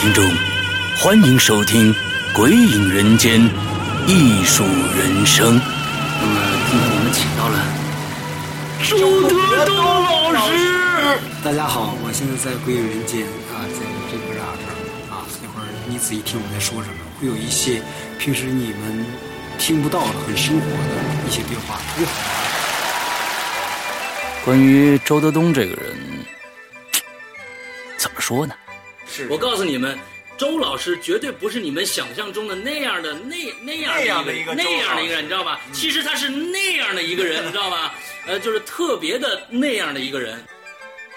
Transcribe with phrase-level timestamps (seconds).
[0.00, 0.24] 听众，
[0.96, 1.92] 欢迎收听
[2.32, 3.40] 《鬼影人间》
[4.06, 4.62] 艺术
[4.96, 5.60] 人生。
[6.20, 6.40] 那么
[6.70, 7.58] 今天我们请到了
[8.84, 11.18] 周德东老师。
[11.42, 13.22] 大家好，我现在在《鬼影人间》
[13.52, 14.46] 啊，在这个这儿
[15.10, 15.26] 啊？
[15.42, 17.82] 一会儿你仔细听我在说什么，会有一些
[18.20, 19.04] 平时你们
[19.58, 20.94] 听不到、很生活的
[21.26, 21.80] 一些对话，
[24.44, 25.98] 关于周德东这个人，
[27.96, 28.54] 怎么说呢？
[29.28, 29.98] 我告诉你们，
[30.36, 35.58] 周老师绝对不是你们想象中的那样的那那样的一个那样的一个人，你知道吗？
[35.72, 37.94] 其实他是那样的一个人，你知道吧？
[38.26, 40.42] 呃，就是特别的那样的一个人。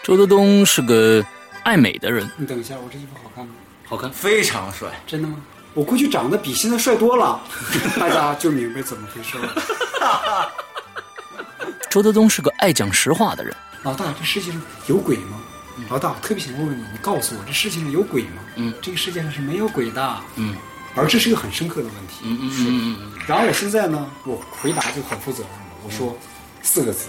[0.04, 1.24] 周德东是个
[1.64, 2.30] 爱美的人。
[2.38, 3.54] 你等一下，我这衣服好看吗？
[3.86, 4.90] 好看，非常帅。
[5.06, 5.36] 真的吗？
[5.74, 7.40] 我估计长得比现在帅多了，
[8.00, 10.52] 大家就明白怎么回事了。
[11.90, 13.56] 周德东是个爱讲实话的人。
[13.84, 15.42] 老大，这世界上有鬼吗？
[15.90, 18.42] 老大，我特别想问问你，你告诉我，这世界上有鬼吗？
[18.56, 20.22] 嗯，这个世界上是没有鬼的。
[20.36, 20.56] 嗯，
[20.96, 22.22] 而这是一个很深刻的问题。
[22.24, 26.18] 嗯嗯嗯嗯然后我现在呢，我回答就很负责任了，我说
[26.62, 27.08] 四个字，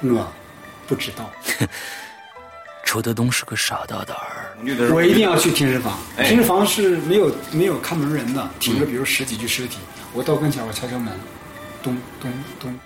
[0.00, 0.32] 我
[0.86, 1.30] 不知道。
[2.84, 4.56] 周德东是个傻大胆儿。
[4.94, 9.78] 我一定要去停尸房，哎停尸房是没有没有看门人的，停着比如十几具尸体，
[10.12, 11.12] 我到跟前我敲敲门，
[11.82, 12.78] 咚咚咚，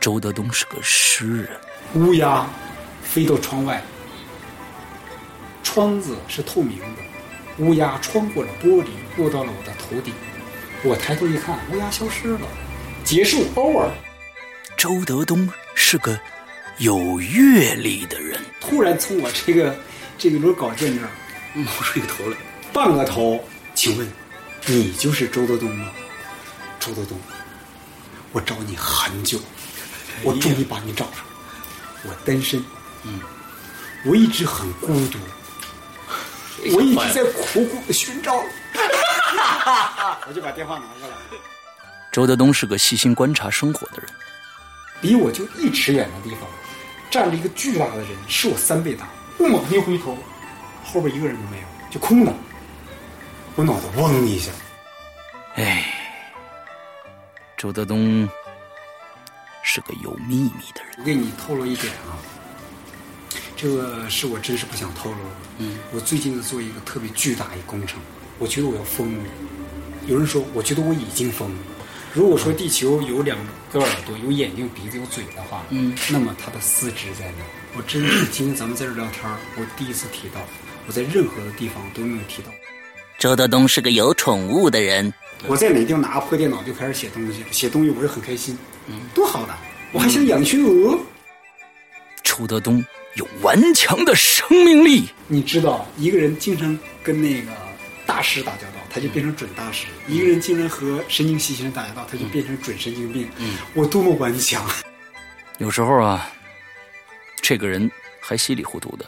[0.00, 1.60] 周德东是个诗人。
[1.94, 2.46] 乌鸦
[3.18, 3.82] 飞到窗外，
[5.64, 7.02] 窗子是透明的，
[7.56, 10.14] 乌鸦穿过了玻璃，落到了我的头顶。
[10.84, 12.46] 我抬头一看，乌鸦消失了，
[13.02, 13.90] 结束，over。
[14.76, 16.16] 周德东是个
[16.76, 18.40] 有阅历的人。
[18.60, 19.76] 突然从我这个
[20.16, 21.10] 这个摞稿件这儿
[21.54, 22.36] 冒出一个头来。
[22.72, 24.08] 半个头，请问
[24.64, 25.90] 你就是周德东吗？
[26.78, 27.18] 周德东，
[28.30, 29.40] 我找你很久，
[30.22, 31.24] 我终于把你找上。
[32.04, 32.62] 我单身，
[33.04, 33.20] 嗯，
[34.04, 35.18] 我一直很孤独，
[36.74, 38.34] 我一直在苦苦的寻找。
[40.26, 41.14] 我就把电话拿过来，
[42.10, 44.10] 周德东是个细心观察生活的人。
[45.00, 46.40] 离我就一尺远的地方，
[47.10, 49.06] 站着一个巨大的人，是我三倍大。
[49.38, 50.18] 我猛一回头，
[50.84, 52.32] 后边一个人都没有，就空的。
[53.54, 54.50] 我脑子嗡一下，
[55.54, 55.94] 哎，
[57.56, 58.28] 周德东
[59.62, 60.94] 是个有秘密的人。
[60.98, 62.18] 我给你透露一点啊，
[63.58, 65.34] 这个是我真是不想透露的。
[65.58, 67.98] 嗯，我最近在做一个特别巨大一工程，
[68.38, 69.24] 我觉得我要疯了。
[70.06, 71.56] 有人说，我觉得我已经疯了。
[72.14, 73.36] 如果说地球有两
[73.72, 77.44] 个耳朵、有眼睛、鼻子、有嘴的话，嗯，那么它的四肢在哪？
[77.76, 80.40] 我真是今天咱们在这聊天，我第一次提到，
[80.86, 82.50] 我在任何的地方都没有提到。
[83.18, 85.12] 周德东是个有宠物的人。
[85.48, 89.54] 我在哪地方拿个破电脑就开始写东西，写东西我是很开心，嗯，多好的！
[89.90, 90.96] 我还想养群鹅。
[92.22, 92.84] 周德东
[93.18, 95.08] 有顽强的生命力。
[95.26, 97.50] 你知道，一个人经常跟那个
[98.06, 103.28] 大师打交道，他就变成准大师；一个人经常和神经兮先生打交道，他就变成准神经病。
[103.38, 104.64] 嗯，我多么顽强！
[105.58, 106.30] 有时候啊，
[107.42, 107.90] 这个人
[108.20, 109.04] 还稀里糊涂的。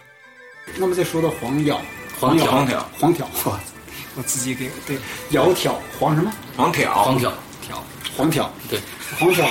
[0.76, 1.81] 那么再说到黄咬，
[2.19, 3.60] 黄咬，黄挑黄挑，我
[4.16, 4.99] 我自己给对
[5.31, 6.32] 窈窕黄什么？
[6.56, 7.32] 黄挑，黄挑，
[7.62, 7.84] 挑
[8.16, 8.81] 黄挑，对，
[9.19, 9.49] 黄挑。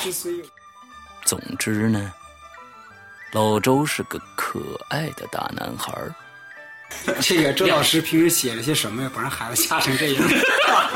[0.00, 0.42] 之所以
[1.24, 2.12] 总之呢，
[3.36, 6.14] 老周是个可爱的大男孩儿。
[7.20, 9.10] 这个周老师平时写了些什么呀？
[9.14, 10.24] 把人孩子吓成这样。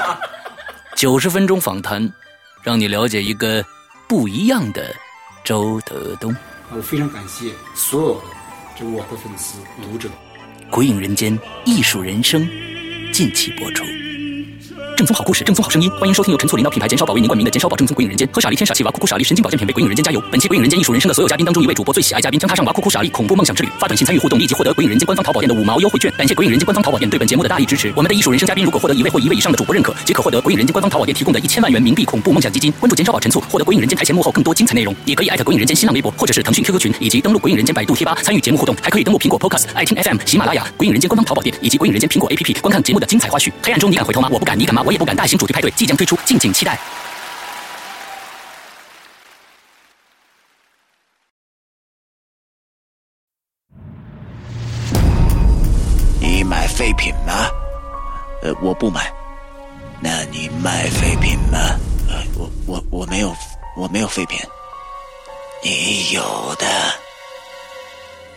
[0.96, 2.10] 九十分钟访谈，
[2.62, 3.62] 让你了解一个
[4.08, 4.90] 不一样的
[5.44, 6.34] 周德东。
[6.70, 8.28] 我非常感谢所有的
[8.78, 10.08] 这我的粉丝、读者。
[10.70, 12.48] 鬼影人间，艺术人生，
[13.12, 13.84] 近期播出。
[15.00, 20.22] 正宗好故事，正宗好声音，欢迎收听由陈醋领导品牌减少宝为您冠名的减少宝正宗鬼影人间，喝傻力天傻气娃酷酷傻力神经保健品为鬼影人间加油。
[20.30, 26.12] 本期鬼影人间艺术人生的所有嘉宾当中，一位主播最喜爱嘉宾将踏上娃酷酷傻力恐怖梦想之旅，发短信参与互动，立即获得鬼影人间官方淘宝店的五毛优惠券。
[26.18, 27.90] 感谢鬼影人间官方淘宝店对本节目的大力支持。
[27.96, 32.70] 我们的艺术人生嘉宾如果获得一位或一位以上的主播认可，即可获得鬼影人间官方淘宝店提供的一千万元冥币恐怖梦想基金。
[32.72, 34.94] 关注减少宝陈醋，获得鬼影人间台前幕后更多精彩内容。
[35.06, 43.50] 也可以艾特鬼影人间新浪微博或者是腾讯 QQ 群，以及登录鬼影人间百度贴吧参与节目互动，还可以登录苹果 Podcast、爱听 FM、喜马拉雅、鬼影人间官方淘宝店以及鬼影人间苹果 APP 观看节目的精彩花絮。
[43.62, 44.28] 黑暗中你敢回头吗？
[44.30, 44.82] 我不敢，你敢吗？
[44.90, 45.14] 我也不敢。
[45.14, 46.76] 大型主题派对即将推出，敬请期待。
[56.20, 57.48] 你买废品吗？
[58.42, 59.12] 呃，我不买。
[60.00, 61.58] 那你卖废品吗？
[62.08, 63.32] 呃，我我我没有，
[63.76, 64.40] 我没有废品。
[65.62, 66.20] 你有
[66.56, 66.66] 的，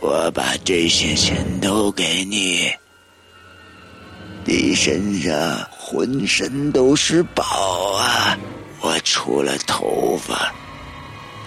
[0.02, 2.72] 我把这些钱都给你。
[4.46, 5.34] 你身上
[5.72, 7.44] 浑身都是宝
[7.94, 8.38] 啊！
[8.82, 10.52] 我除了头发，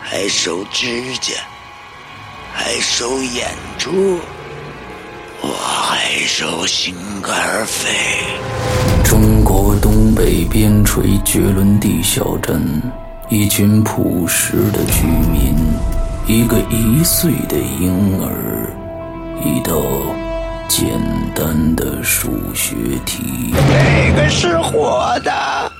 [0.00, 0.86] 还收指
[1.20, 1.34] 甲，
[2.54, 4.18] 还收眼珠，
[5.42, 7.90] 我还收心肝肺。
[9.04, 12.82] 中国东北边陲绝伦地小镇，
[13.28, 15.54] 一群朴实的居民，
[16.26, 18.72] 一个一岁的婴儿，
[19.44, 19.74] 一道
[20.68, 20.88] 简
[21.34, 22.74] 单的数学
[23.04, 23.52] 题。
[23.52, 25.72] 哪个是活的？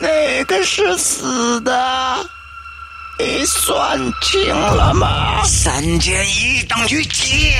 [0.00, 2.18] 哪个是死的？
[3.18, 5.42] 你算清了吗？
[5.44, 7.52] 三减一等于几？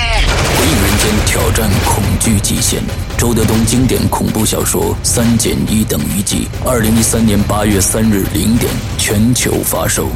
[0.56, 2.80] 鬼影人间挑战恐惧极限，
[3.16, 10.08] 周德东经典恐怖小说《三减一等于几》，二零一三年八月三日零点全球发售。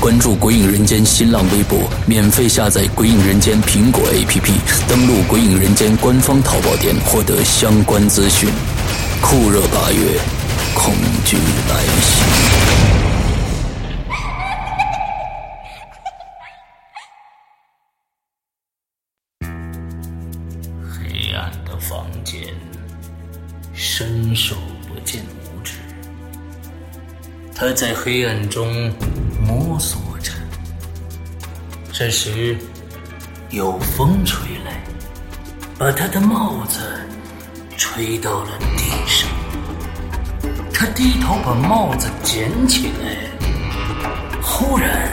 [0.00, 4.50] 关注鬼影人间新浪微博，免费下载鬼影人间苹果 APP，
[4.88, 8.48] 登录鬼影人间官方淘宝店获得相关资讯。
[9.20, 10.18] 酷热八月，
[10.74, 10.94] 恐
[11.26, 11.36] 惧
[11.68, 12.24] 来袭。
[20.80, 22.40] 黑暗的房间，
[23.74, 24.56] 伸手
[24.88, 25.74] 不见五指。
[27.54, 28.90] 他在黑暗中
[29.50, 30.30] 摸索着。
[31.92, 32.56] 这时，
[33.50, 34.80] 有风吹来，
[35.76, 36.80] 把他的帽子
[37.76, 39.28] 吹到了地上。
[40.72, 43.16] 他低头把帽子捡起来，
[44.40, 45.10] 忽然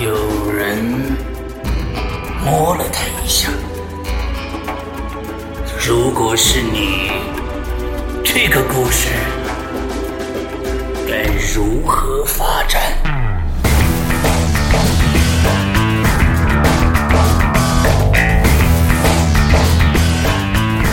[0.00, 0.78] 有人
[2.44, 3.50] 摸了他一下。
[5.86, 7.10] 如果是你，
[8.24, 9.08] 这个故事
[11.14, 11.22] 该
[11.54, 12.82] 如何发展？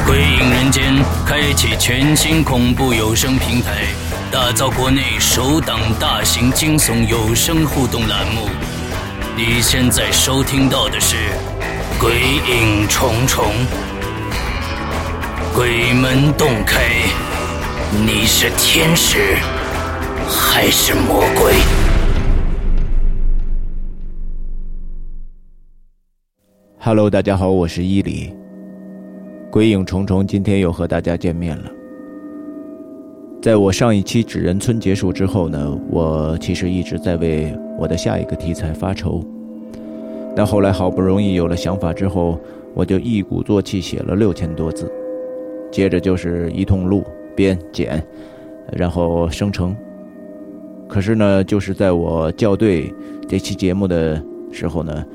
[0.06, 0.94] 鬼影人间
[1.26, 3.88] 开启全新恐怖有声平台，
[4.32, 8.48] 打造国内首档大型惊悚有声互动栏目。
[9.36, 11.16] 你现在收听到的是
[12.00, 12.14] 《鬼
[12.48, 13.46] 影重重》。
[15.56, 16.80] 鬼门洞开，
[18.06, 19.36] 你是天使
[20.34, 21.52] 还是魔鬼
[26.80, 28.34] ？Hello，大家好，我是伊犁。
[29.52, 31.70] 鬼影重重，今天又和大家见面了。
[33.42, 39.22] 在我上一期纸人村结束之后呢，我其实一直在为我的下一个题材发愁。
[40.34, 42.40] 但后来好不容易有了想法之后，
[42.74, 44.90] 我就一鼓作气写了六千多字。
[45.70, 47.04] 接着就是一通录、
[47.36, 48.02] 编、剪，
[48.72, 49.76] 然后生成。
[50.92, 52.94] 可是呢，就是在我校对
[53.26, 54.22] 这期节目的
[54.52, 55.06] 时候呢，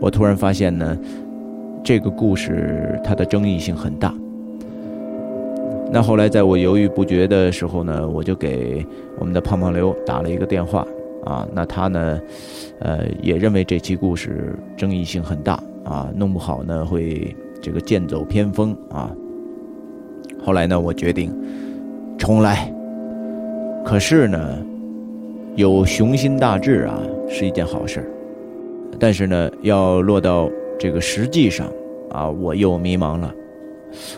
[0.00, 0.98] 我突然发现呢，
[1.84, 4.12] 这个故事它的争议性很大。
[5.92, 8.84] 那后来在我犹豫不决的时候呢，我就给
[9.16, 10.84] 我们的胖胖刘打了一个电话
[11.24, 11.46] 啊。
[11.54, 12.20] 那他呢，
[12.80, 17.32] 呃，也认为这期故事争议性很大啊，弄不好呢会
[17.62, 19.08] 这个剑走偏锋啊。
[20.44, 21.32] 后来呢，我决定
[22.18, 22.68] 重来。
[23.84, 24.58] 可是呢，
[25.56, 26.98] 有雄心大志啊，
[27.28, 28.04] 是一件好事
[28.98, 31.68] 但是呢，要落到这个实际上
[32.10, 33.32] 啊，我又迷茫了。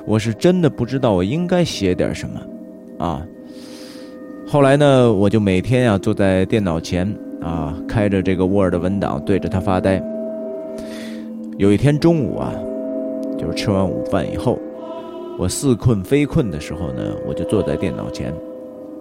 [0.06, 3.26] 我是真的不知道我应该写点什么啊。
[4.46, 7.06] 后来呢，我就每天呀坐在电脑前
[7.42, 10.02] 啊，开着这个 Word 文档对着它发呆。
[11.58, 12.54] 有一天中午啊，
[13.38, 14.58] 就是吃完午饭以后。
[15.38, 18.32] 我似困非困的时候呢，我就坐在电脑前，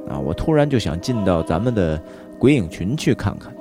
[0.09, 1.97] 啊，我突然就想进到咱们的
[2.45, 3.51] 鬼影群去看看。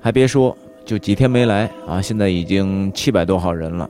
[0.00, 3.88] 还别说，就几天没来啊，现在已经七百多号人了。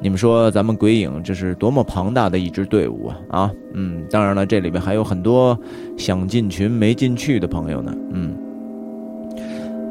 [0.00, 3.42] 你们说咱们鬼影这是多么庞大的一支队伍啊！
[3.42, 5.56] 啊，嗯，当然了，这里面还有很多
[5.96, 7.94] 想进群没进去的朋友呢。
[8.12, 8.36] 嗯，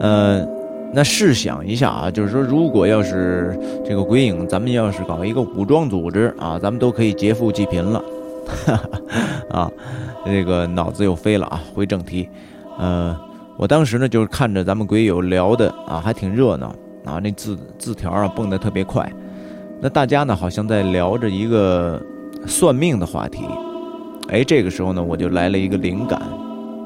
[0.02, 0.46] 呃。
[0.94, 8.02] 那试想一下啊，就是说，如果要是这个鬼影，咱们要是搞一个武装组织啊，咱们都可以劫富济贫了，
[9.52, 9.70] 啊，
[10.26, 11.62] 这个脑子又飞了啊。
[11.74, 12.30] 回正题，
[12.78, 13.18] 呃，
[13.58, 16.68] 我当时呢就是看着咱们鬼友聊的啊，还挺热闹
[17.06, 19.10] 啊，那字字条啊蹦得特别快，
[19.82, 22.02] 那大家呢好像在聊着一个
[22.46, 23.46] 算命的话题，
[24.30, 26.22] 哎，这个时候呢我就来了一个灵感，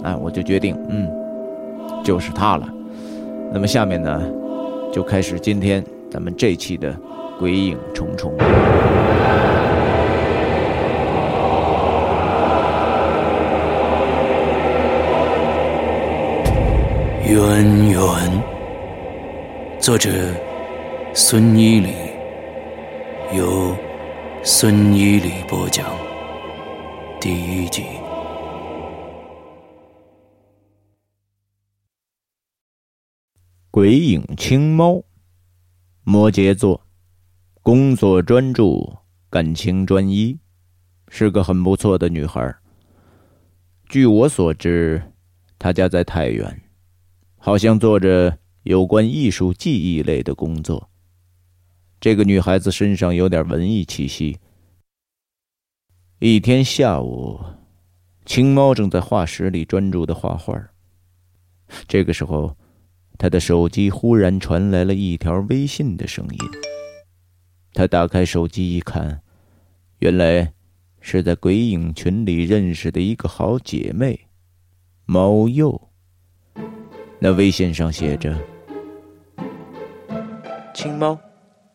[0.03, 1.09] 哎，我就决定，嗯，
[2.03, 2.67] 就是他了。
[3.51, 4.21] 那么下面呢，
[4.93, 6.91] 就开始今天咱们这期的
[7.39, 8.31] 《鬼影重重》。
[17.49, 18.43] 渊源，
[19.79, 20.11] 作者
[21.15, 21.95] 孙一礼，
[23.35, 23.75] 由
[24.43, 25.83] 孙一礼播讲，
[27.19, 27.85] 第一集。
[33.71, 35.03] 鬼影青猫，
[36.03, 36.79] 摩羯座，
[37.63, 38.95] 工作专注，
[39.31, 40.37] 感情专一，
[41.07, 42.55] 是个很不错的女孩。
[43.87, 45.01] 据我所知，
[45.57, 46.61] 她家在太原，
[47.39, 50.91] 好像做着有关艺术技艺类的工作。
[51.99, 54.37] 这个女孩子身上有点文艺气息。
[56.19, 57.39] 一天下午，
[58.25, 60.55] 青猫正在画室里专注的画画。
[61.87, 62.55] 这个时候，
[63.17, 66.37] 他的手机忽然传来了一条微信的声音。
[67.73, 69.23] 他打开手机一看，
[69.97, 70.53] 原来。
[71.01, 74.27] 是在鬼影群里认识的一个好姐妹，
[75.05, 75.88] 猫鼬。
[77.21, 78.33] 那微信上写着
[80.73, 81.19] ：“青猫，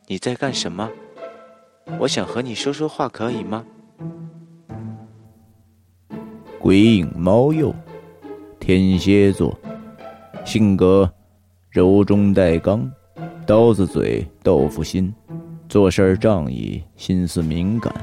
[0.07, 0.91] 你在干什么？
[1.99, 3.63] 我想和你说说话，可以吗？”
[6.59, 7.75] 鬼影猫鼬，
[8.59, 9.55] 天蝎座，
[10.47, 11.13] 性格
[11.69, 12.91] 柔中带刚，
[13.47, 15.15] 刀子嘴豆腐心，
[15.69, 17.95] 做事儿仗义，心思敏感。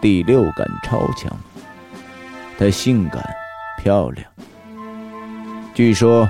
[0.00, 1.36] 第六感超强，
[2.56, 3.20] 她性感
[3.82, 4.24] 漂亮。
[5.74, 6.28] 据说，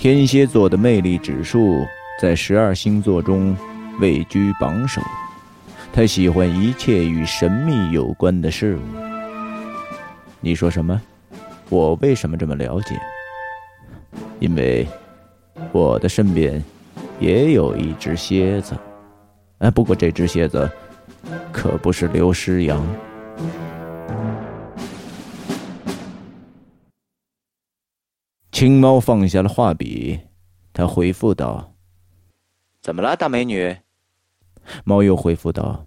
[0.00, 1.86] 天蝎座的魅力指数
[2.18, 3.54] 在十二星座中
[4.00, 4.98] 位居榜首。
[5.92, 8.80] 他喜欢一切与神秘有关的事物。
[10.40, 10.98] 你说什么？
[11.68, 12.98] 我为什么这么了解？
[14.38, 14.88] 因为
[15.70, 16.64] 我的身边
[17.18, 18.74] 也有一只蝎子。
[19.58, 20.66] 哎，不过这只蝎子。
[21.52, 22.82] 可不是刘诗阳。
[28.60, 30.20] 青猫放下了画笔，
[30.74, 31.74] 他回复道
[32.82, 33.78] ：“怎么了，大美女？”
[34.84, 35.86] 猫又回复道：“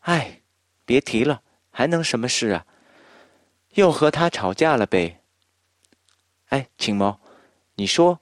[0.00, 0.40] 哎，
[0.86, 2.64] 别提了，还能什么事啊？
[3.74, 5.20] 又和他吵架了呗。”
[6.48, 7.20] 哎，青猫，
[7.74, 8.18] 你说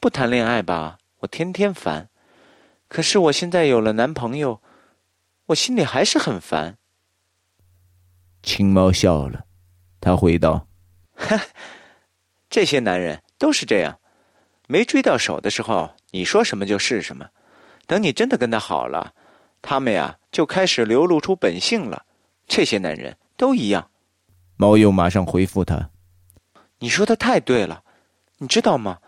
[0.00, 0.96] 不谈恋爱吧？
[1.18, 2.08] 我天天烦。
[2.88, 4.62] 可是我现在有了男朋友。
[5.48, 6.78] 我心里还是很烦。
[8.42, 9.44] 青猫笑了，
[10.00, 10.66] 他回道
[12.54, 13.98] ：“这些男人都是这样，
[14.68, 17.28] 没追到手的时候，你说什么就是什么。
[17.84, 19.12] 等你真的跟他好了，
[19.60, 22.06] 他们呀就开始流露出本性了。
[22.46, 23.90] 这些男人都一样。”
[24.54, 25.90] 猫又马上回复他
[26.78, 27.82] ：“你说的太对了，
[28.38, 29.00] 你知道吗？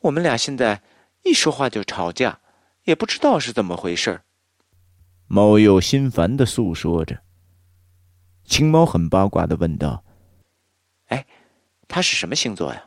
[0.00, 0.82] 我们俩现在
[1.22, 2.40] 一说话就吵架，
[2.82, 4.22] 也不知道是怎么回事。”
[5.30, 7.20] 猫又心烦的诉说着。
[8.44, 10.09] 青猫很八卦的问道：“哎，
[11.90, 12.84] 他是什么星座呀？”“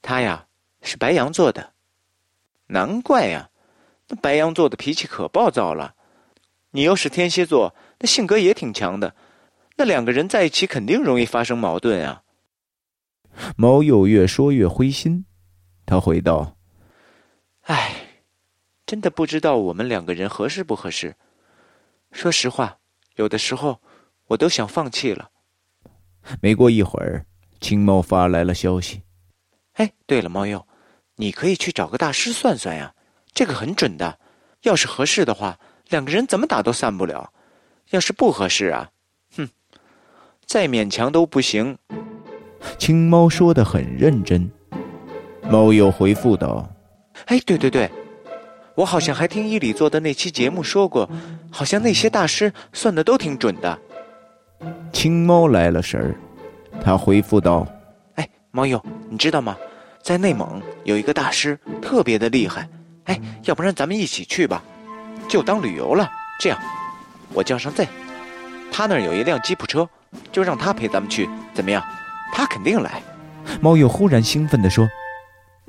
[0.00, 0.46] 他呀，
[0.80, 1.74] 是白羊座的。
[2.68, 3.50] ”“难怪呀，
[4.08, 5.94] 那白羊座的脾气可暴躁了。
[6.70, 9.14] 你又是天蝎座，那性格也挺强的。
[9.76, 12.22] 那两个人在一起肯定容易发生矛盾啊。”
[13.56, 15.26] 猫又越说越灰心，
[15.84, 16.56] 他回道
[17.66, 18.22] ：“哎，
[18.86, 21.16] 真的不知道我们两个人合适不合适。”
[22.12, 22.78] 说实话，
[23.16, 23.80] 有的时候
[24.28, 25.30] 我都想放弃了。
[26.40, 27.26] 没过一会儿，
[27.64, 29.00] 青猫发来了消息
[29.80, 30.66] ：“哎，对了，猫鼬，
[31.16, 32.92] 你可以去找个大师算算呀，
[33.32, 34.18] 这个很准的。
[34.64, 37.32] 要是合适的话，两个人怎么打都散不了；
[37.88, 38.90] 要是不合适啊，
[39.34, 39.48] 哼，
[40.44, 41.78] 再勉强都不行。”
[42.76, 44.50] 青猫说的很认真。
[45.44, 46.68] 猫又回复道
[47.24, 47.90] ：“哎，对对对。”
[48.76, 51.08] 我好像还听伊里做的那期节目说过，
[51.50, 53.78] 好像那些大师算的都挺准的。
[54.92, 56.14] 青猫来了神儿，
[56.82, 57.66] 他回复道
[58.16, 59.56] ：“哎，猫友，你知道吗？
[60.02, 62.68] 在内蒙有一个大师特别的厉害。
[63.04, 64.62] 哎，要不然咱们一起去吧，
[65.28, 66.10] 就当旅游了。
[66.38, 66.58] 这样，
[67.32, 67.88] 我叫上 Z，
[68.70, 69.88] 他那儿有一辆吉普车，
[70.30, 71.82] 就让他陪咱们去，怎么样？
[72.32, 73.02] 他肯定来。”
[73.60, 74.88] 猫友忽然兴奋地说：“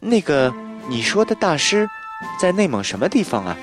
[0.01, 0.53] 那个
[0.88, 1.88] 你说的大师。”
[2.39, 3.57] 在内蒙什么地方啊？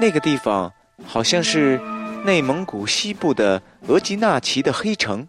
[0.00, 0.72] 那个地方
[1.04, 1.78] 好像是
[2.24, 5.26] 内蒙古西部的额济纳旗的黑城。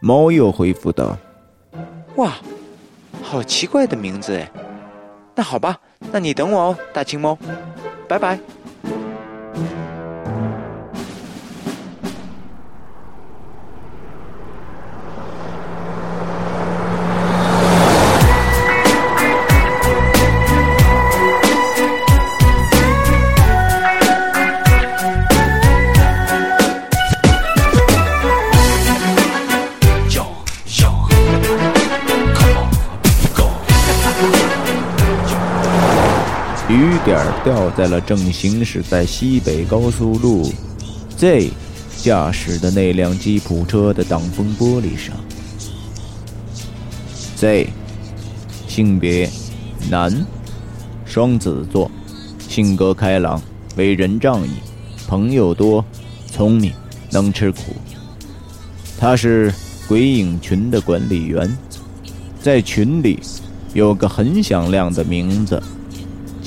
[0.00, 1.16] 猫又回复道
[2.16, 2.34] ：“哇，
[3.22, 4.50] 好奇怪的名字哎！
[5.34, 5.78] 那好吧，
[6.12, 7.36] 那你等我哦，大青猫，
[8.06, 8.38] 拜拜。”
[37.78, 40.52] 在了正行驶在西北高速路
[41.16, 41.48] ，Z
[42.02, 45.14] 驾驶的那辆吉普车的挡风玻璃上。
[47.36, 47.68] Z，
[48.66, 49.30] 性别
[49.88, 50.12] 男，
[51.04, 51.88] 双子座，
[52.48, 53.40] 性格开朗，
[53.76, 54.50] 为人仗义，
[55.06, 55.84] 朋友多，
[56.32, 56.72] 聪明，
[57.12, 57.76] 能吃苦。
[58.98, 59.54] 他是
[59.86, 61.56] 鬼影群的管理员，
[62.42, 63.20] 在群里
[63.72, 65.62] 有个很响亮的名字，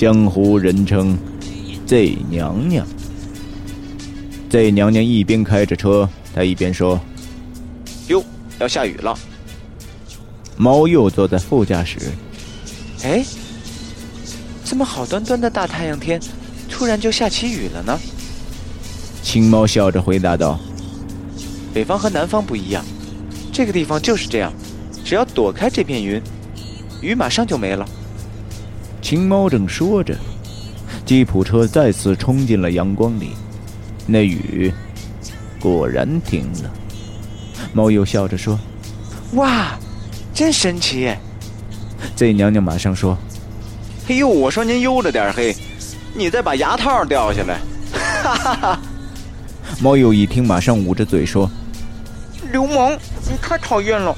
[0.01, 1.15] 江湖人称
[1.85, 2.87] “Z 娘娘”。
[4.49, 6.99] Z 娘娘一边开着车，她一边说
[8.09, 8.23] ：“哟，
[8.57, 9.15] 要下雨了。”
[10.57, 11.99] 猫又坐在副驾驶。
[13.03, 13.23] 哎，
[14.63, 16.19] 怎么好端端的大太阳天，
[16.67, 17.95] 突然就下起雨了呢？
[19.21, 20.59] 青猫笑着回答道
[21.75, 22.83] ：“北方和南方不一样，
[23.53, 24.51] 这个地方就是这样，
[25.05, 26.19] 只要躲开这片云，
[27.03, 27.87] 雨马上就没了。”
[29.01, 30.15] 青猫正说着，
[31.05, 33.31] 吉普车再次冲进了阳光里。
[34.05, 34.71] 那雨
[35.59, 36.71] 果然停了，
[37.73, 38.59] 猫又笑着说
[39.33, 39.77] ：“哇，
[40.33, 41.13] 真神奇！”
[42.15, 43.17] Z 娘娘马上说
[44.07, 45.55] ：“嘿呦，我说您悠着点嘿，
[46.13, 47.59] 你再把牙套掉下来。”
[48.23, 48.81] 哈哈哈！
[49.81, 51.49] 猫又一听，马上捂着嘴说
[52.51, 52.93] ：“流氓，
[53.29, 54.15] 你太讨厌了。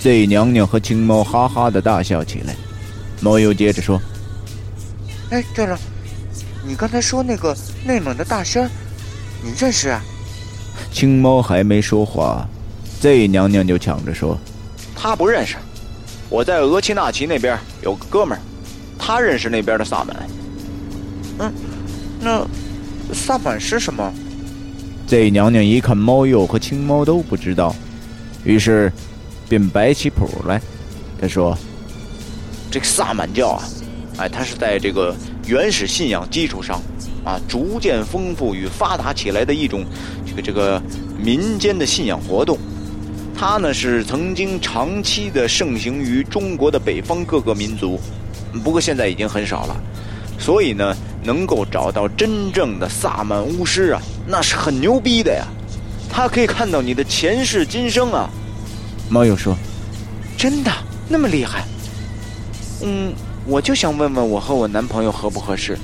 [0.00, 2.56] ”Z 娘娘和青猫哈哈的大笑起来。
[3.20, 4.00] 猫又接着说
[5.30, 5.78] ：“哎，对了，
[6.66, 8.70] 你刚才说那个内蒙的大仙儿。”
[9.42, 10.02] 你认识啊？
[10.92, 12.46] 青猫还没说话
[13.00, 14.38] ，Z 娘娘就抢着说
[14.94, 15.56] ：“他不认识，
[16.28, 18.40] 我在额齐纳旗那边有个哥们儿，
[18.98, 20.16] 他认识那边的萨满。”
[21.40, 21.52] 嗯，
[22.20, 22.46] 那
[23.14, 24.12] 萨满是什么
[25.06, 27.74] ？Z 娘娘一看猫鼬和青猫都不知道，
[28.44, 28.92] 于是
[29.48, 30.60] 便摆起谱来。
[31.18, 31.56] 她说
[32.70, 33.62] ：“这个萨满教啊，
[34.18, 35.14] 哎，它是在这个
[35.46, 36.80] 原始信仰基础上。”
[37.22, 39.84] 啊，逐渐丰富与发达起来的一种，
[40.26, 40.82] 这个这个
[41.22, 42.58] 民间的信仰活动，
[43.36, 48.00] 它呢是曾经长期的盛行于中国的北方各个民族，
[48.64, 49.76] 不过现在已经很少了。
[50.38, 55.44] 所以呢，能够找到真正的萨满巫师啊，那是很牛逼的呀。
[56.10, 58.30] 他可以看到你的前世今生啊。
[59.10, 59.54] 猫友说
[60.38, 60.72] ：“真的
[61.06, 61.66] 那么厉害？”
[62.82, 63.12] 嗯，
[63.46, 65.78] 我就想问问我和我男朋友合不合适。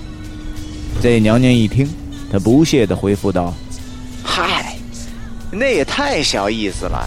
[1.02, 1.88] 这娘娘一听，
[2.32, 3.52] 她不屑地回复道
[4.24, 4.78] ：“嗨，
[5.50, 7.06] 那也太小意思了，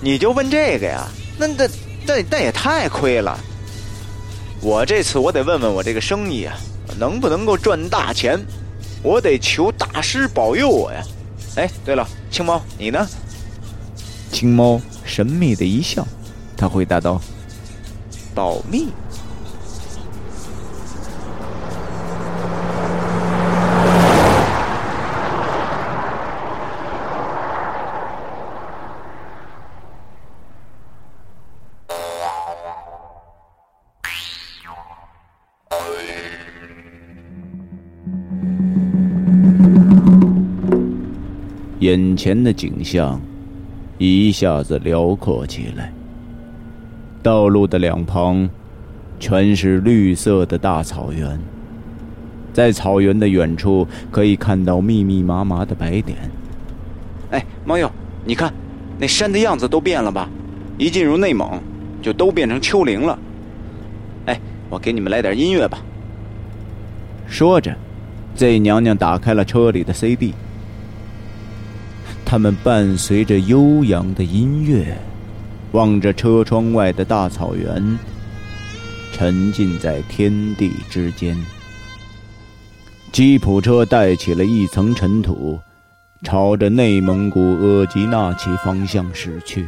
[0.00, 1.08] 你就问这个呀？
[1.36, 1.68] 那那
[2.06, 3.38] 那那也太亏了。
[4.60, 6.56] 我这次我得问问我这个生意啊，
[6.98, 8.38] 能不能够赚大钱？
[9.02, 11.02] 我得求大师保佑我呀！
[11.56, 13.08] 哎，对了，青猫，你呢？”
[14.30, 16.06] 青猫神秘的一笑，
[16.56, 17.20] 他回答道
[18.34, 18.88] ：“保密。”
[42.22, 43.18] 前的景象
[43.96, 45.90] 一下子辽阔起来。
[47.22, 48.46] 道路的两旁
[49.18, 51.40] 全是绿色的大草原，
[52.52, 56.18] 在草原的远处可以看到密密麻麻的白点。
[57.30, 57.90] 哎，猫友，
[58.26, 58.52] 你看，
[58.98, 60.28] 那山的样子都变了吧？
[60.76, 61.58] 一进入内蒙，
[62.02, 63.18] 就都变成丘陵了。
[64.26, 65.78] 哎，我给你们来点音乐吧。
[67.26, 67.74] 说着
[68.34, 70.34] ，Z 娘娘打开了车里的 CD。
[72.30, 74.96] 他们伴随着悠扬的音乐，
[75.72, 77.98] 望着车窗外的大草原，
[79.12, 81.36] 沉浸在天地之间。
[83.10, 85.58] 吉普车带起了一层尘土，
[86.22, 89.66] 朝着内蒙古额济纳旗方向驶去。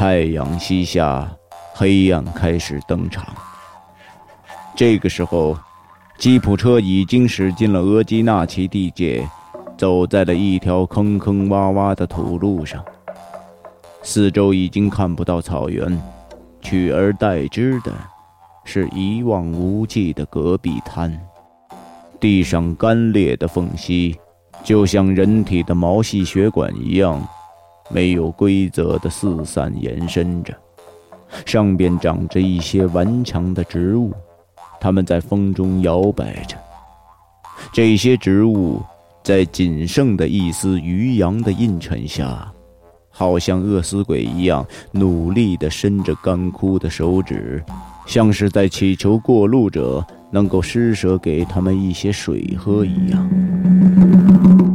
[0.00, 1.30] 太阳西下，
[1.74, 3.22] 黑暗开始登场。
[4.74, 5.54] 这个时候，
[6.16, 9.28] 吉普车已经驶进了额济纳旗地界，
[9.76, 12.82] 走在了一条坑坑洼洼的土路上。
[14.02, 16.02] 四周已经看不到草原，
[16.62, 17.92] 取而代之的
[18.64, 21.14] 是一望无际的戈壁滩。
[22.18, 24.18] 地上干裂的缝隙，
[24.64, 27.22] 就像人体的毛细血管一样。
[27.92, 30.54] 没有规则的四散延伸着，
[31.44, 34.12] 上边长着一些顽强的植物，
[34.80, 36.56] 它们在风中摇摆着。
[37.72, 38.80] 这些植物
[39.22, 42.50] 在仅剩的一丝余阳的映衬下，
[43.10, 47.62] 好像饿死鬼一样，努力地伸着干枯的手指，
[48.06, 54.69] 像是在祈求过路者能够施舍给他们一些水喝一样。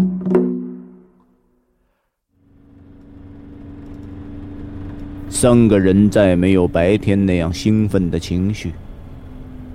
[5.36, 8.72] 三个人再没有白天那样兴奋的情绪。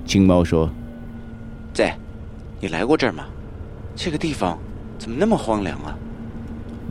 [0.07, 0.71] 青猫说
[1.75, 1.95] ：“在，
[2.59, 3.27] 你来过这儿吗？
[3.95, 4.59] 这个地方
[4.99, 5.95] 怎么那么荒凉啊？”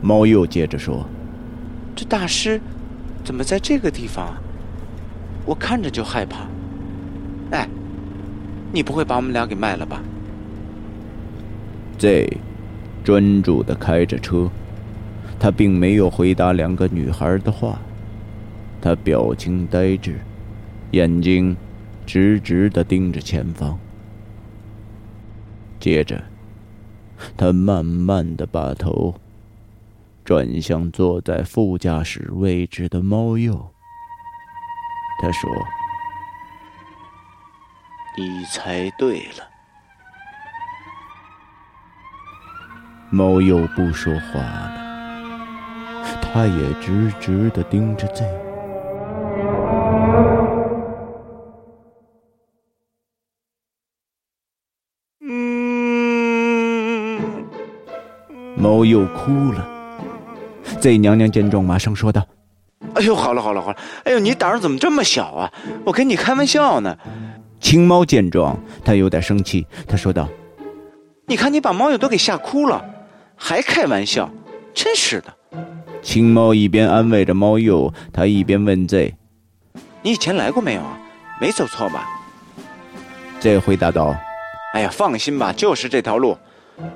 [0.00, 1.04] 猫又接着说
[1.96, 2.60] ：“这大师
[3.24, 4.40] 怎么在这个地方啊？
[5.44, 6.46] 我看着就害怕。
[7.50, 7.68] 哎，
[8.72, 10.00] 你不会把我们俩给卖了吧？”
[11.98, 12.24] 在
[13.02, 14.48] 专注的开着车，
[15.40, 17.76] 他并没有回答两个女孩的话。
[18.80, 20.18] 他表情呆滞，
[20.92, 21.56] 眼睛
[22.06, 23.78] 直直的盯着前方。
[25.78, 26.22] 接着，
[27.36, 29.14] 他慢慢的把头
[30.24, 33.70] 转向坐在副驾驶位置的猫鼬。
[35.22, 35.50] 他说
[38.16, 39.46] ：“你猜对了。”
[43.12, 44.72] 猫鼬不说话了，
[46.22, 48.49] 他也直直的盯着 Z。
[58.60, 59.66] 猫又哭了。
[60.80, 62.24] Z 娘娘见状，马上说道
[62.94, 63.76] ：“哎呦，好了好了好了！
[64.04, 65.50] 哎呦，你胆儿怎么这么小啊？
[65.84, 66.96] 我跟你开玩笑呢。”
[67.60, 70.28] 青猫见状，他有点生气，他说道
[71.26, 72.82] ：“你看你把猫友都给吓哭了，
[73.36, 74.30] 还开玩笑，
[74.72, 75.34] 真是的。”
[76.02, 79.14] 青猫一边安慰着猫鼬，他一边问 Z：“
[80.02, 80.98] 你以前来过没有啊？
[81.40, 82.08] 没走错吧
[83.40, 84.14] ？”Z 回答道
[84.72, 86.36] ：“哎呀，放心吧，就是这条路。”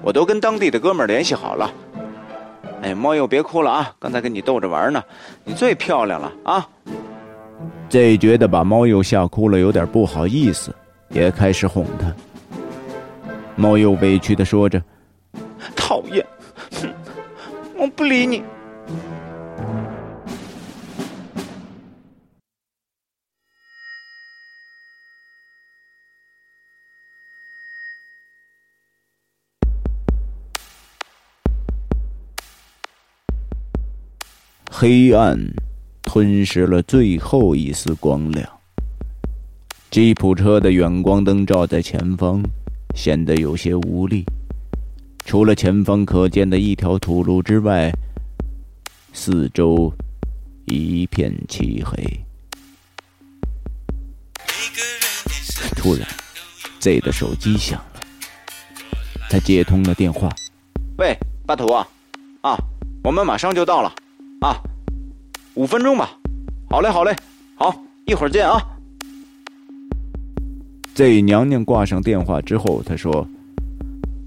[0.03, 1.71] 我都跟当地的哥们联系好了。
[2.83, 3.93] 哎，猫鼬别哭了啊！
[3.99, 5.03] 刚才跟你逗着玩呢，
[5.45, 6.69] 你最漂亮了啊！
[7.89, 10.75] 这觉得把猫鼬吓哭了，有点不好意思，
[11.09, 12.13] 也开始哄他。
[13.57, 14.83] 猫鼬委屈的说着
[15.75, 16.27] ：“讨厌，
[16.83, 16.93] 哼，
[17.79, 18.43] 我不理你。”
[34.77, 35.39] 黑暗
[36.03, 38.45] 吞噬了最后一丝光亮。
[39.89, 42.43] 吉普车的远光灯照在前方，
[42.93, 44.25] 显得有些无力。
[45.25, 47.93] 除了前方可见的一条土路之外，
[49.13, 49.93] 四周
[50.65, 52.03] 一片漆黑。
[55.77, 56.05] 突然
[56.81, 58.01] ，Z 的手机响了，
[59.31, 60.29] 他接通了电话
[60.99, 61.87] ：“喂，巴图啊，
[62.41, 62.59] 啊，
[63.05, 63.95] 我们马上就到了，
[64.45, 64.63] 啊。”
[65.55, 66.11] 五分钟吧，
[66.69, 67.15] 好嘞，好嘞，
[67.55, 67.75] 好，
[68.07, 68.61] 一会儿见啊。
[70.95, 73.27] Z 娘娘挂上电话之后，她说：“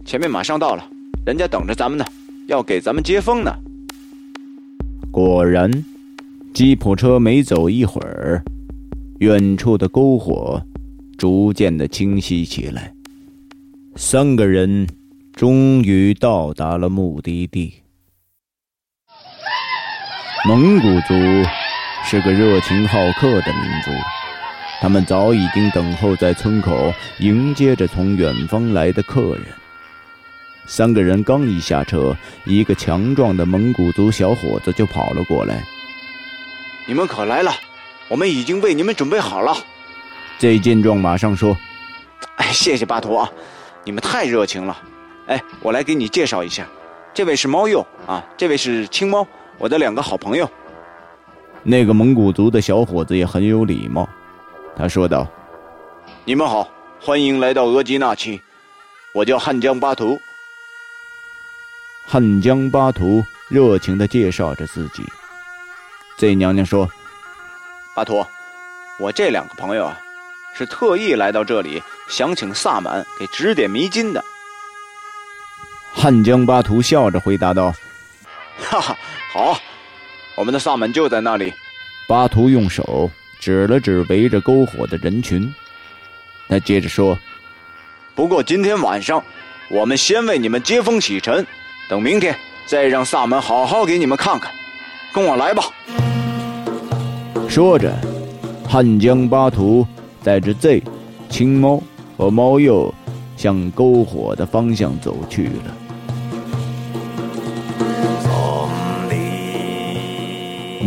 [0.05, 0.83] 前面马上到了，
[1.25, 2.05] 人家等着咱们呢，
[2.47, 3.53] 要给咱们接风呢。”
[5.11, 5.69] 果然，
[6.53, 8.43] 吉普车没走一会儿，
[9.19, 10.61] 远处的篝火
[11.17, 12.93] 逐渐的清晰起来。
[13.95, 14.87] 三个人
[15.33, 17.73] 终于到达了目的地。
[20.47, 21.13] 蒙古族
[22.05, 23.91] 是个热情好客的民族，
[24.79, 29.43] 他们早已经等候在村口，迎接着从远方来的客人。
[30.65, 35.61] 三个人刚一下车，一个强壮的蒙古族小伙子就跑了过来
[36.87, 37.51] ：“你们可来了，
[38.07, 39.53] 我们已经为你们准备好了。”
[40.39, 41.57] 这见状马上说
[42.37, 43.29] ：“哎，谢谢巴图啊，
[43.83, 44.77] 你们太热情了。
[45.25, 46.65] 哎，我来给你介绍一下，
[47.13, 49.27] 这位是猫鼬啊，这位是青猫。”
[49.59, 50.49] 我的两个好朋友，
[51.63, 54.07] 那个蒙古族的小伙子也很有礼貌，
[54.75, 55.27] 他说道
[56.25, 56.69] ：“你们好，
[57.01, 58.39] 欢迎来到额济纳旗，
[59.13, 60.19] 我叫汉江巴图。”
[62.07, 65.03] 汉江巴图热情的介绍着自己。
[66.19, 66.87] Z 娘娘说
[67.95, 68.23] ：“巴图，
[68.99, 69.99] 我这两个朋友啊，
[70.55, 74.23] 是特意来到这里，想请萨满给指点迷津的。”
[75.93, 77.73] 汉江巴图笑着回答道
[78.59, 78.97] ：“哈哈。”
[79.33, 79.59] 好，
[80.35, 81.53] 我们的萨满就在那里。
[82.07, 85.53] 巴图用手指了指围着篝火的人群，
[86.47, 87.17] 他接着说
[88.15, 89.23] ：“不过今天晚上，
[89.69, 91.45] 我们先为你们接风洗尘，
[91.89, 94.51] 等明天再让萨满好好给你们看看。
[95.13, 95.65] 跟我来吧。”
[97.49, 97.93] 说着，
[98.67, 99.85] 汉江巴图
[100.23, 100.81] 带着 Z、
[101.29, 101.81] 青猫
[102.17, 102.93] 和猫鼬
[103.35, 105.77] 向篝火的方向走去了。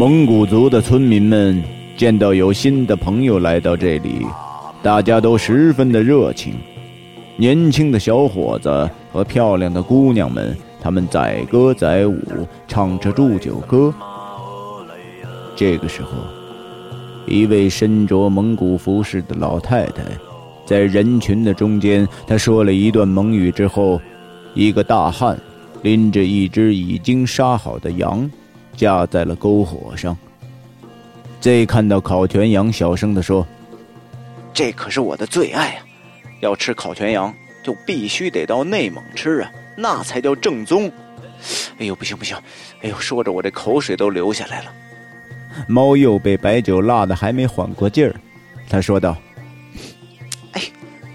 [0.01, 1.63] 蒙古族的村民们
[1.95, 4.27] 见到有新的朋友来到这里，
[4.83, 6.55] 大家都十分的热情。
[7.37, 12.17] 年轻的小伙子和漂亮的姑娘们，他们载歌载舞，
[12.67, 13.93] 唱着祝酒歌。
[15.55, 16.13] 这个时候，
[17.27, 20.03] 一位身着蒙古服饰的老太太，
[20.65, 24.01] 在人群的中间，她说了一段蒙语之后，
[24.55, 25.39] 一个大汉
[25.83, 28.31] 拎着一只已经杀好的羊，
[28.81, 30.17] 架在了篝火上。
[31.43, 33.47] Z 看到烤全羊，小声的说
[34.55, 35.85] ：“这可是我的最爱啊！
[36.41, 40.91] 要吃烤全羊，就必须得到内蒙吃啊，那才叫正宗。”
[41.79, 42.35] 哎呦，不行不行！
[42.81, 44.73] 哎呦，说着我这口水都流下来了。
[45.69, 48.15] 猫又被白酒辣的还没缓过劲儿，
[48.69, 49.17] 他说道
[50.53, 50.63] ：“哎，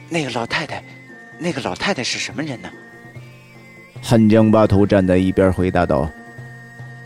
[0.10, 0.84] 那个老太太，
[1.40, 2.70] 那个老太太是什么人呢？”
[4.02, 6.08] 汉江巴图站在一边回答道：“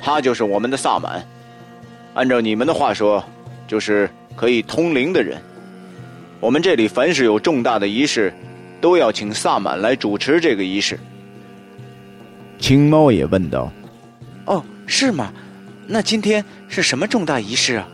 [0.02, 1.24] 他就是我们的萨满。”
[2.16, 3.24] 按照你们的话说，
[3.68, 5.40] 就是可以通灵的人。
[6.40, 8.34] 我们这里凡是有重大的仪式，
[8.82, 11.00] 都要请萨满来主持这个仪式。
[12.58, 13.72] 青猫也问道
[14.46, 15.32] ：“哦，是吗？
[15.86, 17.88] 那今天是什么重大仪式啊？”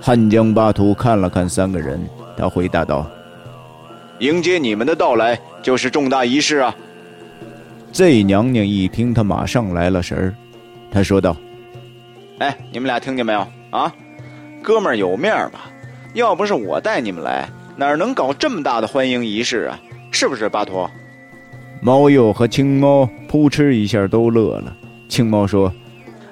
[0.00, 2.00] 汉江巴图看了看三个人，
[2.36, 3.10] 他回答道
[4.20, 6.74] ：“迎接你们的到来就是重大仪式啊。
[7.92, 10.34] ”Z 娘娘一听，她马上来了神儿，
[10.90, 11.36] 她说道。
[12.38, 13.92] 哎，你们俩听见没有啊？
[14.62, 15.70] 哥们儿有面吧？
[16.14, 19.80] 要不是我带你们来，哪能搞这么大的欢迎仪式啊？
[20.10, 20.90] 是不是，巴托？
[21.80, 24.76] 猫鼬和青猫扑哧一下都乐了。
[25.08, 25.72] 青猫说：“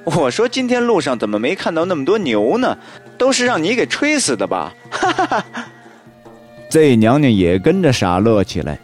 [0.04, 2.76] 我说今天路上怎么没看到那么多牛呢？
[3.16, 5.44] 都是让你给吹死的吧？”哈哈哈。
[6.70, 8.78] Z 娘娘也跟着傻乐起来。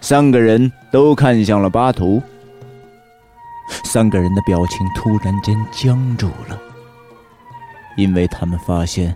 [0.00, 2.22] 三个人都看向了巴图。
[3.84, 6.60] 三个人的表情突然间僵住了，
[7.96, 9.14] 因为他们发现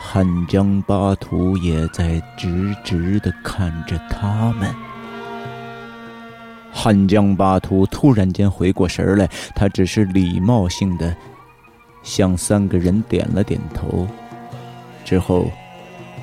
[0.00, 4.74] 汉江巴图也在直直的看着他们。
[6.72, 11.14] 汉江巴图突然间回过神来，他只是礼貌性的
[12.02, 14.06] 向三个人点了点头，
[15.04, 15.50] 之后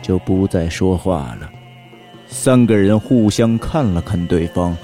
[0.01, 1.49] 就不再说话了。
[2.27, 4.75] 三个人互相看了看对方。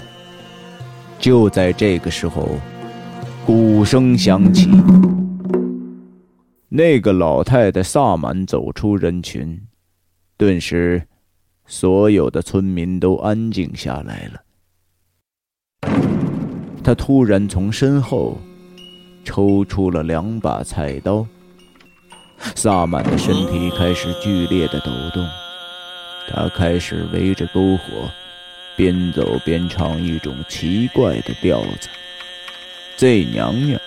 [1.24, 2.50] 就在这个时候，
[3.46, 4.70] 鼓声响起。
[6.68, 9.58] 那个老太太萨满走出人群，
[10.36, 11.02] 顿时，
[11.66, 14.42] 所有的村民都安静下来了。
[16.84, 18.38] 他突然从身后
[19.24, 21.26] 抽出了两把菜刀，
[22.54, 25.26] 萨满的身体开始剧烈的抖动，
[26.30, 27.84] 他开始围着篝火。
[28.76, 31.90] 边走边唱一种奇怪的调子。
[32.98, 33.80] Z 娘娘、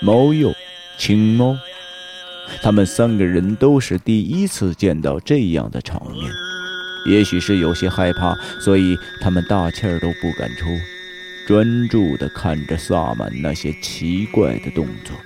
[0.00, 0.54] 猫鼬、
[0.98, 1.56] 青猫，
[2.62, 6.30] 他们三个人都是第一次见到这样的场面，
[7.06, 10.66] 也许是有些害怕，所以他们大气儿都不敢出，
[11.46, 15.16] 专注地看着萨满那些奇怪的动作。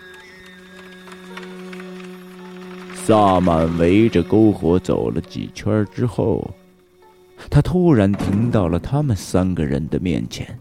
[2.94, 6.54] 萨满围着篝火走了几圈之后。
[7.50, 10.58] 他突然停到了他们三个人的面前。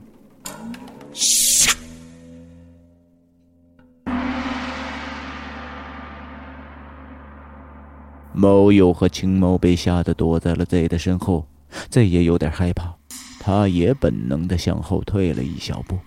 [8.35, 11.47] 猫鼬和青猫被吓得躲在了 Z 的身后
[11.91, 12.93] ，Z 也有点害怕，
[13.39, 15.97] 他也本能的向后退了一小步。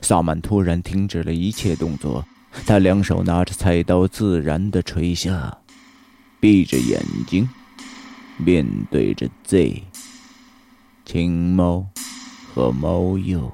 [0.00, 2.24] 萨满突然停止了一切动作，
[2.66, 5.58] 他两手拿着菜刀，自然的垂下，
[6.40, 7.46] 闭着眼睛。
[8.38, 9.82] 面对着 Z、
[11.04, 11.84] 青猫
[12.54, 13.52] 和猫鼬，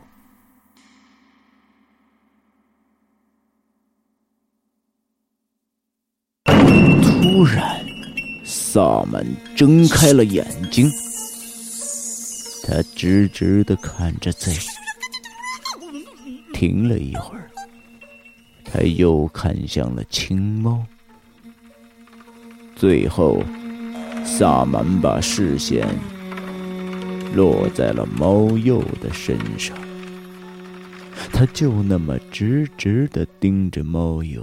[6.44, 7.82] 突然，
[8.44, 9.24] 萨满
[9.56, 10.86] 睁开了眼睛，
[12.62, 14.52] 他直直的看着 Z，
[16.52, 17.50] 停了一会儿，
[18.64, 20.84] 他又看向了青猫，
[22.76, 23.42] 最后。
[24.24, 25.86] 萨满把视线
[27.34, 29.76] 落在了猫鼬的身上，
[31.32, 34.42] 他就那么直直的盯着猫鼬。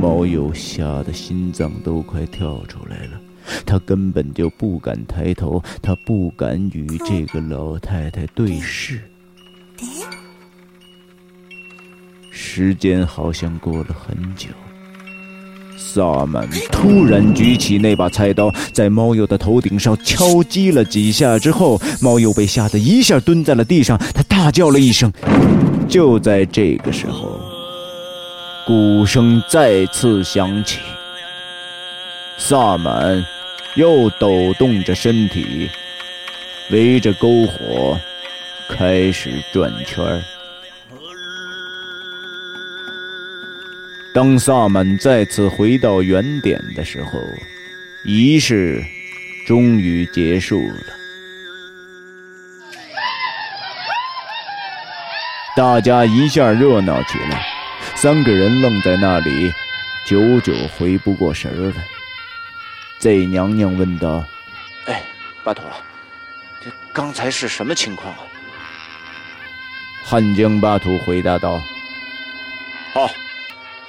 [0.00, 3.20] 猫鼬吓得心脏都快跳出来了，
[3.66, 9.00] 他根本就不敢抬头，他不敢与这个老太太对视。
[12.30, 14.48] 时间好像过了很久。
[15.82, 25.10] 萨满突然举起那把菜刀，在猫鼬的头顶上敲击了几下之后，猫鼬被吓得一下蹲在了地上，他大叫了一声。
[25.88, 27.40] 就在这个时候，
[28.66, 30.78] 鼓声再次响起，
[32.38, 33.24] 萨满
[33.74, 35.68] 又抖动着身体，
[36.70, 37.98] 围着篝火
[38.68, 40.22] 开始转圈。
[44.12, 47.20] 当萨满再次回到原点的时候，
[48.04, 48.84] 仪式
[49.46, 50.84] 终于结束了。
[55.56, 57.44] 大家一下热闹起来，
[57.94, 59.52] 三个人愣在那里，
[60.06, 61.84] 久久回不过神儿来。
[62.98, 64.24] Z 娘娘问道
[64.86, 65.02] ：“哎，
[65.44, 65.64] 巴托，
[66.64, 68.20] 这刚才是什么情况啊？”
[70.04, 71.60] 汉江巴图回答道
[72.94, 73.08] ：“哦，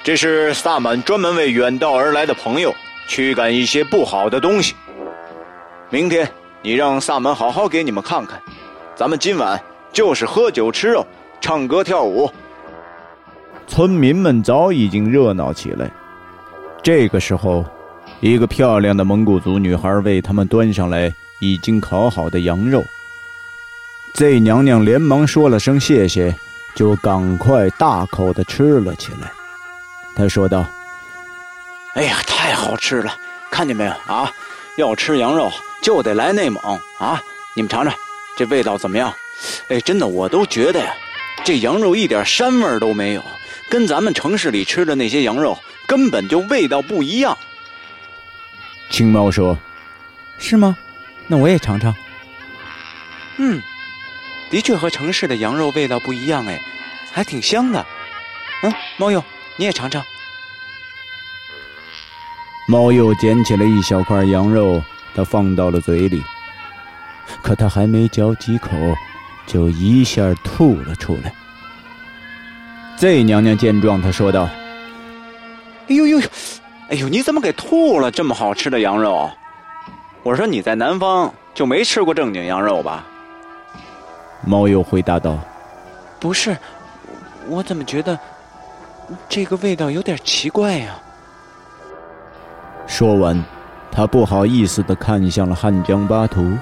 [0.04, 2.74] 这是萨满专门为远道而来的朋友
[3.06, 4.74] 驱赶一些不好的东西。
[5.90, 6.28] 明天
[6.60, 8.40] 你让萨满好好给你们看看，
[8.96, 9.60] 咱们今晚
[9.92, 11.06] 就是喝酒吃肉。”
[11.42, 12.30] 唱歌跳舞，
[13.66, 15.90] 村民们早已经热闹起来。
[16.84, 17.64] 这个时候，
[18.20, 22.80] 一个漂亮的蒙古族女孩为他们端上来已经烤好的羊肉。
[24.14, 26.32] Z 娘娘连忙说了声谢谢，
[26.76, 29.32] 就赶快大口的吃了起来。
[30.14, 30.64] 她说道
[31.94, 33.16] ：“哎呀，太好吃了！
[33.50, 34.32] 看见没有啊？
[34.76, 36.62] 要吃羊肉就得来内蒙
[36.98, 37.22] 啊！
[37.54, 37.94] 你们尝尝，
[38.36, 39.12] 这味道怎么样？
[39.68, 40.94] 哎，真的，我都觉得呀。”
[41.44, 43.24] 这羊肉一点膻味都没有，
[43.68, 47.36] 跟咱们城市里吃的那些羊肉根本就味道不一样。
[48.90, 49.58] 青猫说
[50.38, 50.76] ：“是吗？
[51.26, 51.92] 那我也尝尝。”
[53.38, 53.60] 嗯，
[54.50, 56.62] 的确和城市的羊肉味道不一样，哎，
[57.10, 57.84] 还挺香的。
[58.62, 59.22] 嗯，猫鼬，
[59.56, 60.02] 你也尝尝。
[62.68, 64.82] 猫又捡起了一小块羊肉，
[65.14, 66.22] 他放到了嘴里，
[67.42, 68.70] 可他还没嚼几口。
[69.44, 71.34] 就一下吐了出来。
[72.96, 74.48] Z 娘娘见状，她说道
[75.90, 76.28] ：“哎呦呦呦，
[76.88, 79.28] 哎呦，你怎么给吐了这么好吃的羊肉？
[80.22, 83.04] 我说你在南方就没吃过正经羊肉吧？”
[84.46, 85.36] 猫又回答道
[86.20, 86.56] ：“不是，
[87.48, 88.16] 我怎么觉得
[89.28, 90.98] 这个味道有点奇怪呀？”
[92.86, 93.42] 说完，
[93.90, 96.52] 他不好意思的看向了汉江巴图。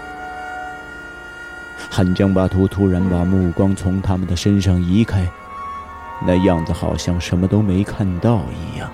[1.90, 5.26] 汉江巴图突然把目光从他们的身上移开，
[6.24, 8.88] 那样子好像什么都没看到一样。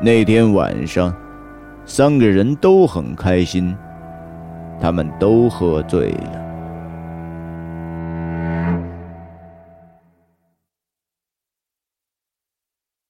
[0.00, 1.14] 那天晚上，
[1.84, 3.76] 三个人都很开心，
[4.80, 6.39] 他们都喝醉了。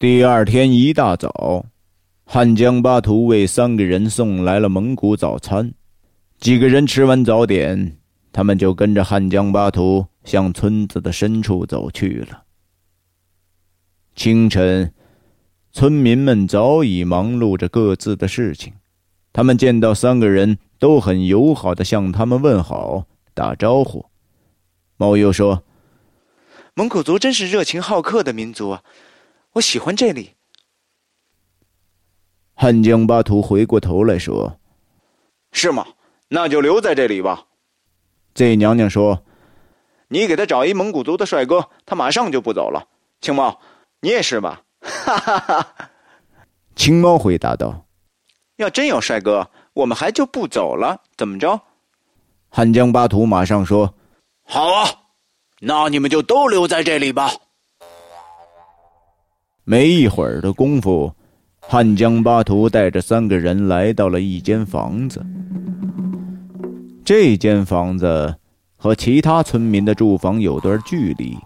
[0.01, 1.67] 第二天一大早。
[2.25, 5.75] 汉江巴图为三个人送来了蒙古早餐，
[6.39, 7.99] 几个人吃完早点，
[8.33, 12.45] 他们就跟着汉江巴图向村子的深处走去了。
[14.17, 14.91] 清晨，
[15.71, 18.73] 村民们早已忙碌着各自的事情，
[19.35, 24.07] 他们见到三个人都很友好的向他们问好、打招呼。
[24.97, 25.63] 猫又说
[26.73, 28.83] ：“蒙古族真是热情好客的民族啊，
[29.53, 30.35] 我喜欢这里。”
[32.55, 34.59] 汉江巴图回过头来说
[35.53, 35.87] ：“是吗？
[36.29, 37.45] 那就留在这里吧。
[38.35, 39.25] 这娘娘说
[40.09, 42.87] ：“你给他找一蒙古族的帅哥，他马上就不走了。”
[43.21, 43.61] 青猫，
[44.01, 44.63] 你也是吧？
[44.81, 45.75] 哈哈哈！
[46.77, 47.85] 青猫回答道
[48.57, 51.03] ：“要真有帅哥，我们还就不走了。
[51.17, 51.61] 怎么着？”
[52.49, 53.93] 汉江巴图马上说
[54.47, 54.89] ：“好啊，
[55.61, 57.33] 那你们就都留在这里吧。”
[59.71, 61.15] 没一会儿的功夫。
[61.61, 65.25] 汉江巴图带着三个人来到了一间房子。
[67.05, 68.35] 这间房子
[68.77, 71.39] 和其他村民的住房有段距离，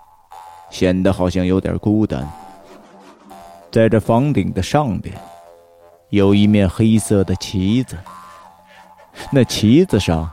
[0.70, 2.26] 显得好像有点孤单。
[3.70, 5.14] 在这房顶的上边，
[6.08, 7.94] 有一面黑色的旗子，
[9.30, 10.30] 那旗子上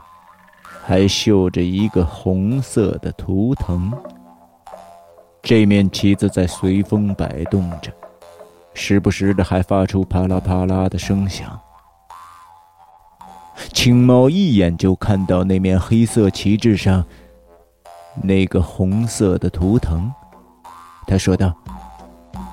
[0.64, 3.92] 还绣着一个红色的图腾。
[5.42, 7.92] 这面旗子在随风摆动着。
[8.74, 11.60] 时不时的还发出啪啦啪啦的声响。
[13.72, 17.04] 青猫一眼就看到那面黑色旗帜上
[18.22, 20.10] 那个红色的图腾，
[21.06, 21.52] 他说道：“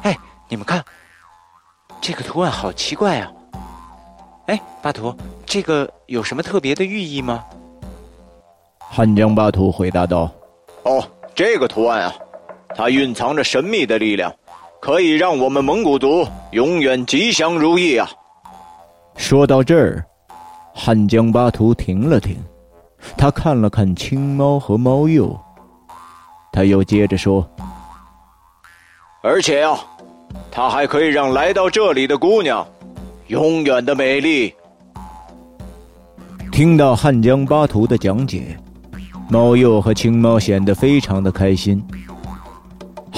[0.04, 0.18] 哎，
[0.50, 0.84] 你们看，
[2.02, 3.32] 这个图案好奇怪啊！
[4.48, 5.16] 哎，巴图，
[5.46, 7.46] 这个有什么特别的寓意吗？”
[8.80, 10.30] 汉江巴图回答道
[10.84, 11.02] ：“哦，
[11.34, 12.14] 这个图案啊，
[12.76, 14.34] 它蕴藏着神秘的力量。”
[14.82, 18.10] 可以让我们蒙古族永远吉祥如意啊！
[19.18, 20.06] 说到这儿，
[20.74, 22.38] 汉江巴图停了停，
[23.18, 25.38] 他看了看青猫和猫鼬，
[26.54, 27.46] 他又接着说
[29.22, 29.78] ：“而且啊，
[30.50, 32.66] 他还可以让来到这里的姑娘
[33.28, 34.56] 永远的美丽。”
[36.54, 38.58] 听到汉江巴图的讲解，
[39.30, 41.86] 猫鼬和青猫显得非常的开心。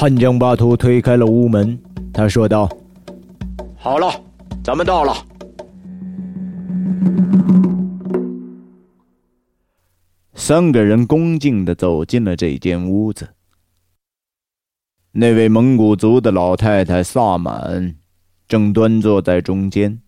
[0.01, 1.77] 汉江巴图推开了屋门，
[2.11, 2.67] 他说道
[3.77, 4.11] ：“好了，
[4.63, 5.13] 咱们到了。”
[10.33, 13.29] 三个人恭敬的走进了这间屋子。
[15.11, 17.93] 那位蒙古族的老太太萨满
[18.47, 20.01] 正端坐在中间，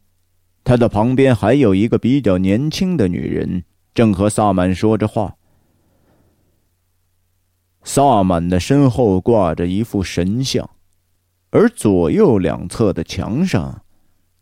[0.63, 3.63] 她的旁边还有一个比较年轻的女人，
[3.93, 5.35] 正和萨满说着话。
[7.83, 10.69] 萨满的身后挂着一副神像，
[11.51, 13.83] 而左右两侧的墙上，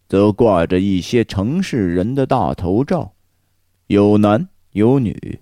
[0.08, 3.14] 则挂着一些城市人的大头照，
[3.88, 5.42] 有男有女。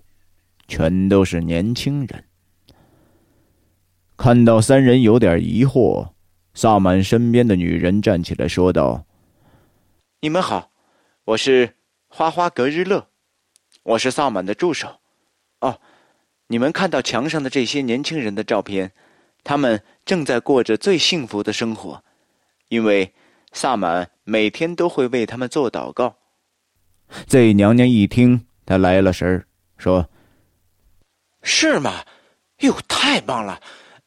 [0.66, 2.24] 全都是年轻人。
[4.16, 6.10] 看到三人有点疑惑，
[6.54, 9.04] 萨满身边的女人站起来说道
[10.22, 10.70] ：“你们好，
[11.24, 11.74] 我是
[12.06, 13.08] 花花格日乐，
[13.82, 15.00] 我是萨满的助手。
[15.60, 15.80] 哦，
[16.50, 18.90] 你们看到墙上的这些年轻人的照片，
[19.44, 22.02] 他们正在过着最幸福的生活，
[22.70, 23.14] 因为
[23.52, 26.16] 萨满每天都会为他们做祷告。”
[27.28, 29.46] 这娘娘一听，她来了神儿，
[29.78, 30.04] 说。
[31.42, 32.02] 是吗？
[32.62, 33.60] 哟，太棒了！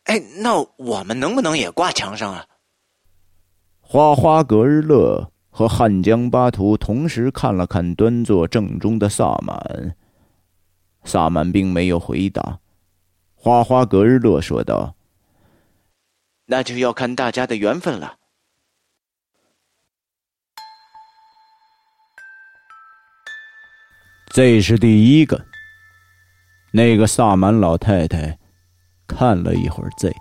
[0.03, 2.45] 哎，那我们能不能也挂墙上啊？
[3.79, 9.95] 花花格日乐和汉江巴图同时看了看端坐正中的萨满，
[11.05, 12.59] 萨满并没有回答。
[13.35, 14.95] 花花格日乐说道
[16.47, 18.17] ：“那就要看大家的缘分了。”
[24.33, 25.45] 这是第一个。
[26.71, 28.39] 那个萨满老太太
[29.05, 30.11] 看了一会儿 Z，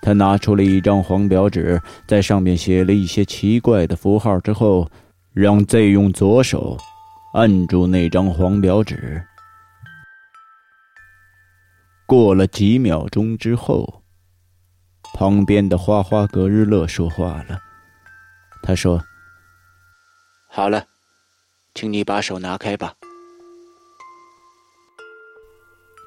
[0.00, 4.90] 她拿出了一张黄表纸，在上面写了一些奇怪的符号之后，
[5.32, 6.76] 让 Z 用左手
[7.34, 9.24] 按住那张黄表纸。
[12.12, 14.02] 过了几秒钟之后，
[15.14, 17.58] 旁边的花花格日乐说话了，
[18.62, 19.02] 他说
[20.46, 20.84] ：“好了，
[21.72, 22.92] 请你把手拿开吧。”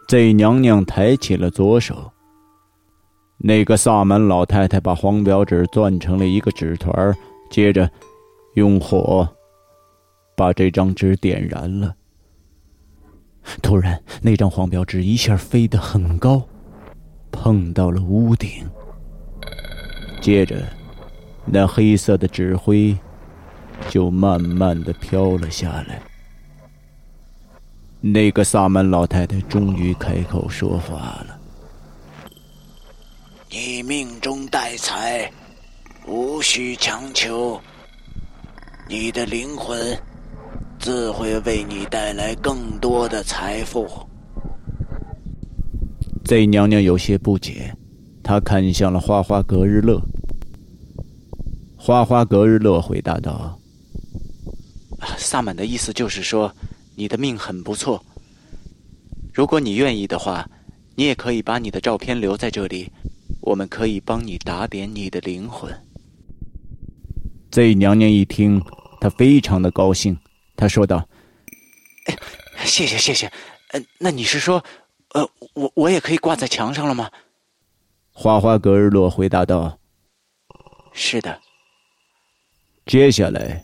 [0.08, 2.12] Z 娘娘抬起了左手。
[3.40, 7.12] 那个萨满老太太把黄表纸攥成了一个纸团
[7.50, 7.90] 接着
[8.54, 9.28] 用火
[10.38, 11.96] 把这张纸点燃了。
[13.62, 16.42] 突然，那张黄表纸一下飞得很高，
[17.32, 18.68] 碰到了屋顶。
[20.22, 20.64] 接着，
[21.46, 22.98] 那黑色的纸灰
[23.90, 26.02] 就慢慢的飘了下来。
[28.02, 30.96] 那个萨满老太太终于开口说话
[31.28, 31.40] 了
[33.50, 35.32] ：“你命中带财，
[36.06, 37.60] 无需强求。
[38.88, 39.98] 你的灵魂
[40.80, 43.88] 自会为你带来更多的财富。”
[46.26, 47.76] Z 娘娘有些不解，
[48.24, 50.02] 她看向了花花格日乐。
[51.78, 53.60] 花花格日乐回答道
[55.18, 56.52] ：“萨满的意思就是说。”
[56.98, 58.02] 你的命很不错。
[59.34, 60.50] 如果你愿意的话，
[60.96, 62.90] 你也可以把你的照片留在这里，
[63.42, 65.70] 我们可以帮你打点你的灵魂。
[67.52, 68.62] Z 娘娘一听，
[69.02, 70.18] 她非常的高兴，
[70.56, 71.08] 她说道
[72.66, 73.32] ：“谢谢谢谢，
[73.72, 74.64] 呃，那你是说，
[75.10, 77.10] 呃，我我也可以挂在墙上了吗？”
[78.12, 79.78] 花花格日洛回答道
[80.94, 81.40] ：“是的。”
[82.88, 83.64] 接下来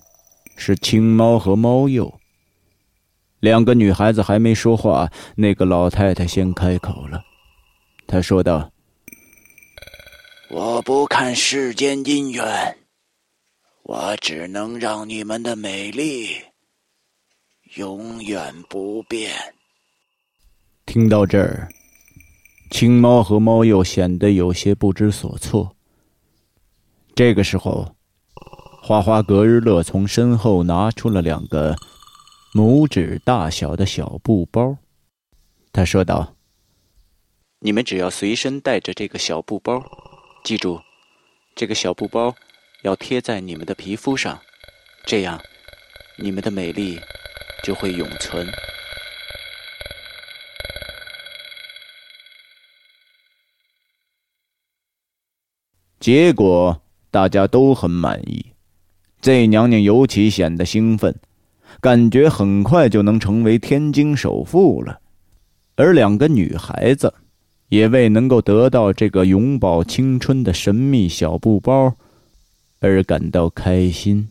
[0.58, 2.12] 是青猫和猫鼬。
[3.40, 7.24] 两个女孩子还没说话，那个老太太先开口了。
[8.06, 8.72] 她说道
[10.52, 12.78] ：“我不看世间姻缘，
[13.84, 16.36] 我只能让你们的美丽
[17.76, 19.32] 永远不变。”
[20.86, 21.70] 听到这儿，
[22.70, 25.76] 青猫和猫鼬显得有些不知所措。
[27.16, 27.96] 这个时候，
[28.82, 31.76] 花花格日乐从身后拿出了两个。
[32.54, 34.76] 拇指大小的小布包，
[35.72, 36.36] 他说道
[37.64, 39.82] ：“你们只要随身带着这个小布包，
[40.44, 40.78] 记住，
[41.56, 42.36] 这个小布包
[42.84, 44.38] 要贴在你们的皮肤上，
[45.06, 45.42] 这样
[46.18, 47.00] 你们的美丽
[47.64, 48.48] 就会永存。”
[56.00, 56.82] 结果
[57.12, 58.46] 大家都很满意
[59.22, 61.16] ，Z 娘娘尤其显得兴奋。
[61.80, 65.00] 感觉很快就能成为天津首富了，
[65.76, 67.14] 而两个女孩子
[67.70, 71.96] 也为能够得到这个永葆青春的神秘小布包
[72.80, 74.30] 而感到开心。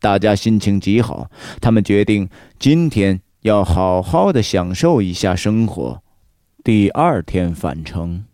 [0.00, 1.30] 大家心情极好，
[1.60, 2.28] 他们决定
[2.58, 6.02] 今天要好好的享受一下生活，
[6.64, 8.24] 第二天返程。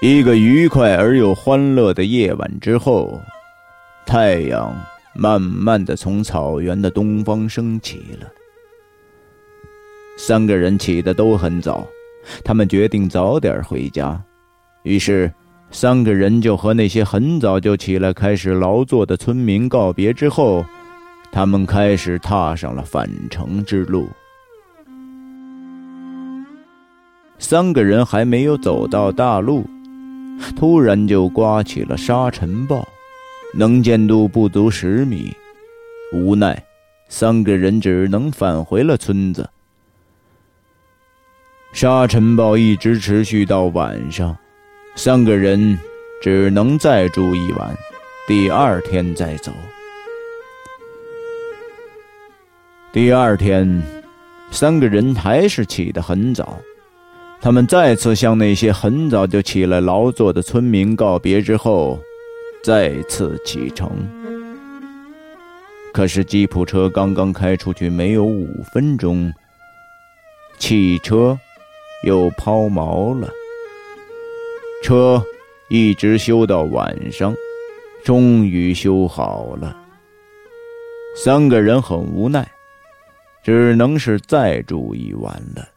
[0.00, 3.20] 一个愉快而又欢乐的夜晚之后，
[4.04, 4.74] 太阳
[5.14, 8.28] 慢慢的从草原的东方升起了。
[10.16, 11.86] 三个人起的都很早，
[12.44, 14.22] 他们决定早点回家。
[14.82, 15.32] 于是，
[15.70, 20.64] 三个人就和那些很早就起来开始劳作的村民告别之后，
[21.30, 24.08] 他们开始踏上了返程之路。
[27.38, 29.66] 三个人还没有走到大路。
[30.56, 32.86] 突然就刮起了沙尘暴，
[33.52, 35.32] 能见度不足十米。
[36.12, 36.62] 无奈，
[37.08, 39.48] 三个人只能返回了村子。
[41.72, 44.36] 沙尘暴一直持续到晚上，
[44.94, 45.78] 三个人
[46.20, 47.74] 只能再住一晚，
[48.28, 49.50] 第二天再走。
[52.92, 53.82] 第二天，
[54.50, 56.58] 三个人还是起得很早。
[57.40, 61.98] 他们再次向那些很早就起来劳作的村民告别之后，
[62.62, 63.90] 再次启程。
[65.92, 69.32] 可是吉普车刚刚开出去没有五分钟，
[70.58, 71.38] 汽车
[72.04, 73.28] 又抛锚了。
[74.82, 75.22] 车
[75.68, 77.34] 一直修到晚上，
[78.04, 79.76] 终于修好了。
[81.14, 82.50] 三个人很无奈，
[83.44, 85.68] 只能是再住一晚了。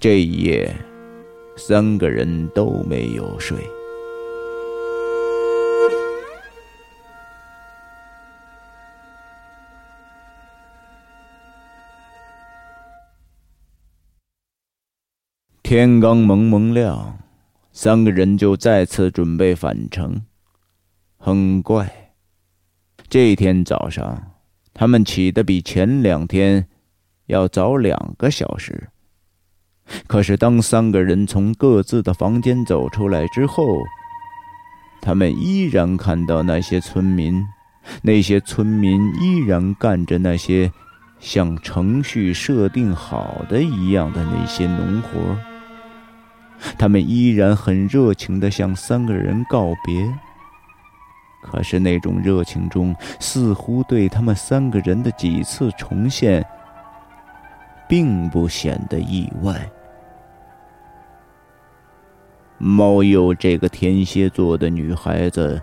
[0.00, 0.74] 这一夜，
[1.56, 3.58] 三个人都没有睡。
[15.76, 17.18] 天刚蒙蒙亮，
[17.72, 20.22] 三个人就再次准备返程。
[21.18, 22.12] 很怪，
[23.08, 24.30] 这天早上，
[24.72, 26.68] 他们起得比前两天
[27.26, 28.88] 要早两个小时。
[30.06, 33.82] 可是，当三个人从各自的房间走出来之后，
[35.00, 37.44] 他们依然看到那些村民，
[38.00, 40.70] 那些村民依然干着那些
[41.18, 45.36] 像程序设定好的一样的那些农活。
[46.78, 50.12] 他们依然很热情地向三个人告别。
[51.42, 56.44] 可是，那种热情中似乎对他们三个人的几次重现。
[57.86, 59.70] 并不显得意外。
[62.56, 65.60] 猫鼬这个天蝎座的女孩子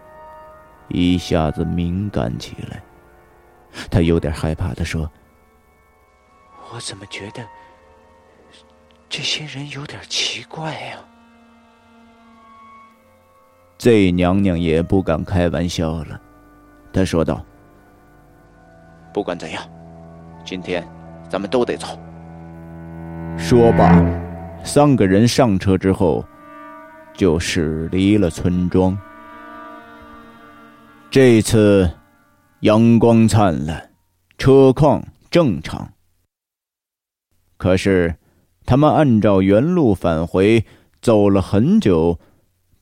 [0.88, 2.82] 一下子敏感起来，
[3.90, 5.12] 她有点害怕的说
[6.72, 7.44] ：“我怎么觉得
[9.12, 10.98] 这些人有点奇怪呀
[13.78, 16.20] ？”Z 娘娘也不敢开玩笑了，
[16.94, 17.46] 她说道
[19.14, 19.62] ：“不管怎样，
[20.46, 20.88] 今天
[21.30, 22.00] 咱们都得走。”
[23.38, 24.02] 说罢，
[24.64, 26.24] 三个人上车之后，
[27.14, 28.98] 就驶离了村庄。
[31.10, 31.92] 这次
[32.62, 33.92] 阳光灿烂，
[34.38, 35.92] 车况正常。
[37.58, 38.16] 可是，
[38.66, 40.66] 他们按照原路返回，
[41.02, 42.20] 走了很久，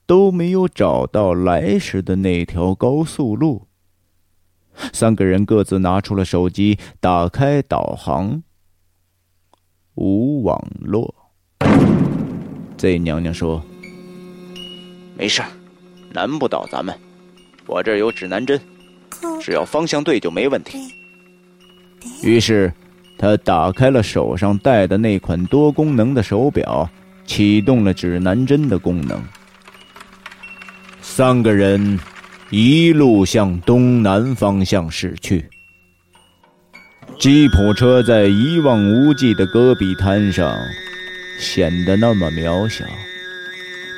[0.06, 3.68] 都没有找到来时的那条高速路。
[4.94, 8.44] 三个人各自拿出了手机，打开导航。
[9.96, 11.14] 无网络。
[12.78, 13.62] Z 娘娘说
[15.18, 15.42] ：“没事
[16.14, 16.98] 难不倒咱们。
[17.66, 18.58] 我这儿有指南针，
[19.42, 20.78] 只要方向对就没问题。”
[22.24, 22.74] 于是，
[23.22, 26.90] 他打开了手上戴的那款多功能的手表，
[27.26, 29.22] 启动了指南针的功能。
[31.02, 32.00] 三个人
[32.50, 35.46] 一路向东南方向驶去。
[37.20, 40.56] 吉普车在一望无际的戈壁滩上
[41.38, 42.86] 显得那么渺小，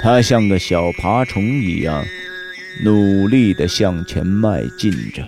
[0.01, 2.03] 它像个小爬虫一样，
[2.83, 5.23] 努力的向前迈进着。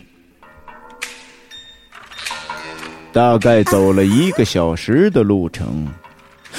[3.13, 5.87] 大概走了一个小时的路程，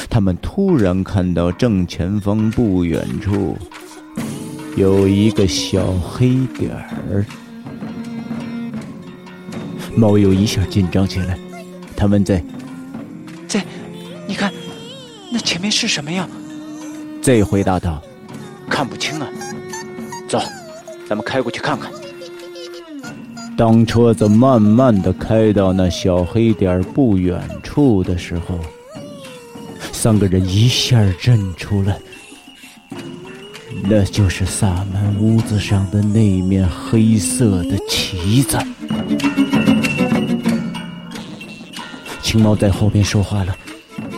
[0.09, 3.59] 他们突然看到正前方不远处
[4.77, 7.27] 有一个小黑点儿。
[9.97, 11.37] 猫又一下紧张起来，
[11.97, 12.41] 他们在，
[13.49, 13.65] 在，
[14.29, 14.53] 你看，
[15.33, 16.29] 那前面是什么呀？
[17.21, 18.01] 这回答道
[18.71, 19.27] ：“看不清啊。
[20.29, 20.41] 走，
[21.09, 21.91] 咱们开过去看看。
[23.57, 28.59] 当车子慢慢的开到那小黑点不远处的时候，
[29.93, 31.97] 三个人一下认出来，
[33.85, 38.59] 那就是萨满屋子上的那面黑色的旗子。
[42.21, 43.57] 青猫在后边说话了，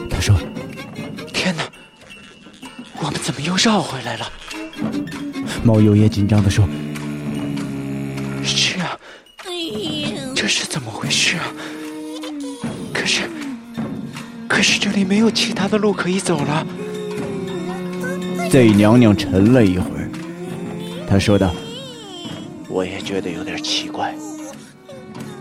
[0.08, 0.34] 他说
[1.34, 1.62] ：“天哪，
[3.00, 4.26] 我们怎么又绕回来了？”
[5.62, 6.66] 猫友也紧张的说
[14.96, 16.66] ：“里没有其他的路可以走了。
[18.50, 20.08] Z 娘娘沉了一会儿，
[21.06, 21.54] 她说道
[22.70, 24.14] ：“我也觉得有点奇怪，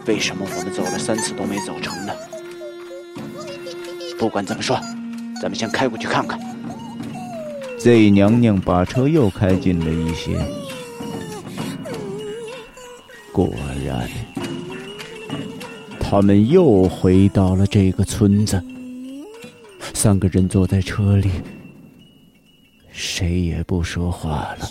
[0.06, 2.12] 为什么我们走了三次都没走成呢？
[4.20, 4.78] 不管怎么说，
[5.42, 6.38] 咱们先开过去看看。
[7.80, 10.38] ”Z 娘娘把车又开近了一些，
[13.32, 13.50] 果
[13.86, 14.10] 然。
[15.98, 18.62] 他们又回到了这个村子。
[20.06, 21.32] 三个人坐在车里，
[22.92, 24.70] 谁也不说话了。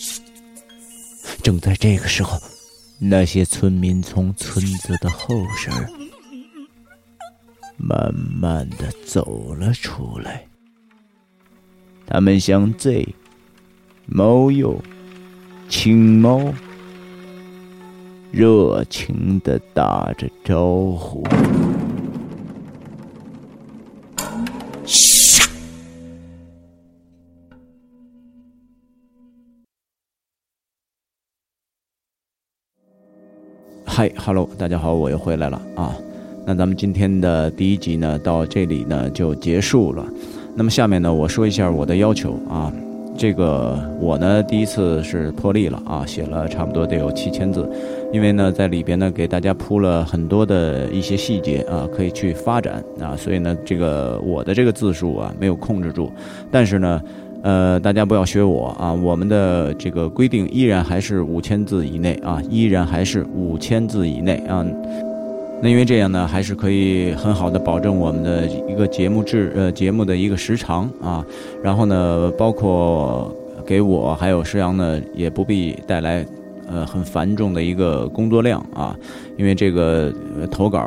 [1.43, 2.39] 正在这个时候，
[3.01, 5.73] 那些村民从村子的后身
[7.77, 10.47] 慢慢的走了出来。
[12.07, 13.05] 他们向 Z、
[14.07, 14.81] 猫鼬、
[15.69, 16.55] 青猫。
[18.31, 21.27] 热情的打着招呼。
[34.05, 35.97] 嗨，Hello，大家好，我又回来了啊。
[36.45, 40.05] 那咱们今天的第一集呢，到这里呢就结束了。
[40.55, 42.71] 那么下面呢，我说一下我的要求啊。
[43.17, 47.67] 这个我呢，第一次是破例了啊，写了差不多得有七千字，
[48.13, 56.13] 因为呢，在里边呢给大家铺了很多的一些细节啊，可以去发展啊，所以呢，这个我的这个字数啊没有控制住，
[56.51, 57.01] 但是呢，
[57.45, 64.65] 呃，大家不要学我啊，我们的这个规定依然还是五千字以内啊，依然还是五千字以内啊。
[65.61, 71.23] 那因为这样呢，还是可以很好的保证我们的一个节目质呃节目的一个时长啊，
[71.63, 73.31] 然后呢，包括
[73.67, 76.25] 给我还有施阳呢，也不必带来
[76.67, 78.97] 呃很繁重的一个工作量啊，
[79.37, 80.11] 因为这个
[80.51, 80.83] 投稿。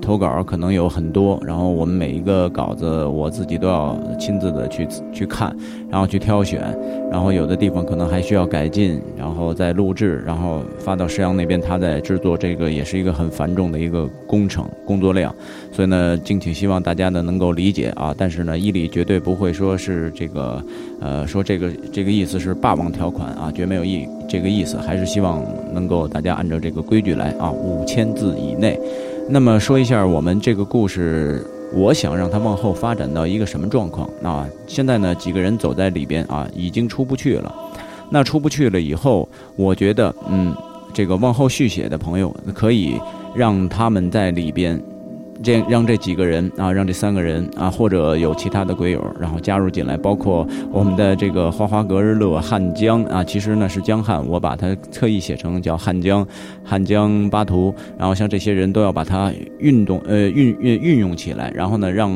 [0.00, 5.54] 投稿可能有很多，然后我们每一个稿子我自己都要亲自的去去看，
[5.90, 6.62] 然后去挑选，
[7.10, 15.34] 然后有的地方可能还需要改进，然后再录制，然后发到石阳那边，他在制作这个也是一个很繁重的一个工程工作量，
[15.72, 18.14] 所以呢，敬请希望大家呢能够理解啊。
[18.16, 20.62] 但是呢，伊里绝对不会说是这个，
[21.00, 25.42] 呃，说这个这个意思是霸王条款啊，绝没有意这个意思，还是希望
[25.72, 28.78] 能够大家按照这个规矩来啊，五千字以内。
[29.26, 34.46] 那么说一下我们这个故事，我想让它往后发展到一个什么状况啊？
[34.66, 37.52] 现在呢，几个人走在里边啊，已经出不去了。
[38.10, 40.54] 那出不去了以后，我觉得，嗯，
[40.92, 43.00] 这个往后续写的朋友可以
[43.34, 44.80] 让他们在里边。
[45.42, 56.26] 这让这几个人啊，让这三个人啊，或者有其他的鬼友，然后加入进来，包括我们的这个花花格日乐汉江啊，其实呢是江汉，我把它特意写成叫汉江，
[56.64, 62.12] 汉江巴图，然后像这些人都要把它运动呃运运运用起来，然后呢让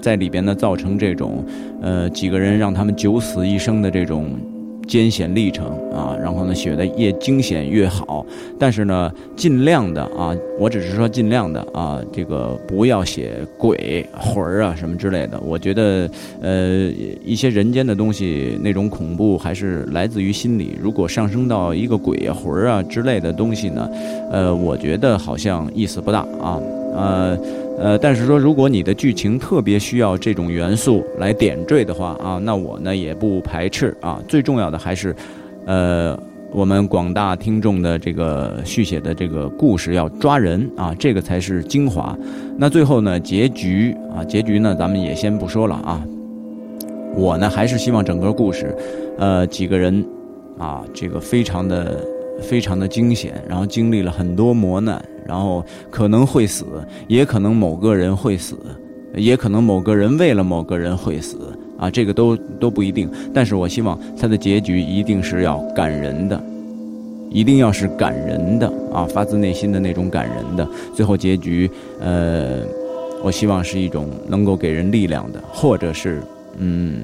[0.00, 1.44] 在里边呢造成这种
[1.80, 4.30] 呃几个人让他们九死一生的这种。
[4.88, 8.24] 艰险历程啊，然后呢，写的越惊险越好。
[8.58, 15.38] 但是呢，尽量的啊，我只是说尽量的啊，这个不要写鬼魂儿啊什么之类的。
[15.40, 16.10] 我觉得，
[16.40, 16.90] 呃，
[17.24, 20.76] 一些人间的东西，那种恐怖还是来自于心理。
[20.80, 23.88] 如果上升到一个鬼魂儿啊之类的东西呢，
[24.32, 26.58] 呃，我觉得好像意思不大啊，
[26.94, 27.38] 呃。
[27.80, 34.20] 呃，但是说，如果你的剧情特别需要这种元素来点缀的话啊，那我呢也不排斥啊。
[34.26, 35.14] 最重要的还是，
[35.64, 36.18] 呃，
[36.50, 42.18] 我们广大听众的这个续写的这个故事要抓人啊，这个才是精华。
[42.56, 46.04] 那最后呢，结局啊，结局呢，咱们也先不说了啊。
[47.14, 48.74] 我呢还是希望整个故事，
[49.18, 50.04] 呃，几个人
[50.58, 52.04] 啊，这个非常的。
[52.40, 56.64] 非常的惊险，然后经历了很多磨难，然后可能会死，
[57.06, 58.56] 也可能某个人会死，
[59.14, 61.36] 也可能某个人为了某个人会死
[61.78, 63.10] 啊，这个都都不一定。
[63.34, 66.42] 但是我希望他的结局一定是要感人的，
[67.30, 70.66] 一定要是感人的啊，发自内心的那种感人的。
[70.94, 71.70] 最后结局，
[72.00, 72.62] 呃，
[73.22, 76.22] 我希望是一种能够给人力量的，或者是
[76.56, 77.02] 嗯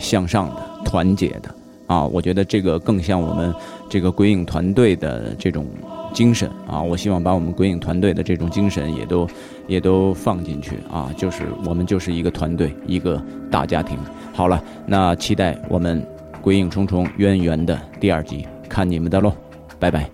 [0.00, 1.54] 向上的、团结的
[1.86, 3.54] 啊，我觉得这个更像我们
[3.88, 5.64] 这个鬼影团队的这种
[6.10, 6.80] 精神啊。
[6.80, 9.28] 我希望把我们鬼影团队的这种精神也都
[9.66, 13.98] 也都放进去啊，就是我们就是一个团队，一个大家庭。
[14.32, 16.06] 好了，那期待我们
[16.40, 19.32] 鬼影重重渊源的第二集，看你们的喽，
[19.78, 20.08] 拜拜。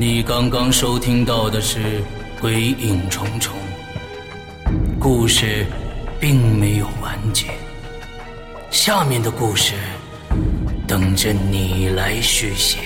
[0.00, 1.80] 你刚刚收听到的是
[2.40, 3.52] 《鬼影重重》，
[5.00, 5.66] 故事
[6.20, 7.46] 并没有完结，
[8.70, 9.74] 下面的故事
[10.86, 12.78] 等着你来续写。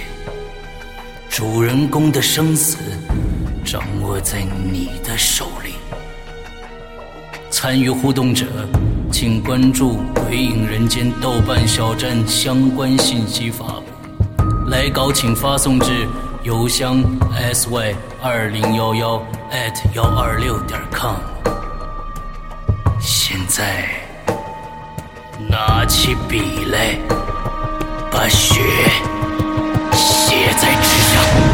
[1.29, 2.77] 主人公的生死
[3.65, 5.75] 掌握在你的手里。
[7.51, 8.47] 参与互动者，
[9.11, 9.93] 请关注
[10.27, 13.85] 《鬼影人间》豆瓣小站相关信息发布。
[14.69, 16.07] 来稿请发送至。
[16.45, 17.01] 邮箱
[17.53, 19.17] sy 二零幺幺
[19.53, 21.32] at 幺二六点 com。
[23.05, 23.85] 现在
[25.49, 26.97] 拿起笔来
[28.13, 28.61] 把血
[29.93, 31.52] 写在纸上。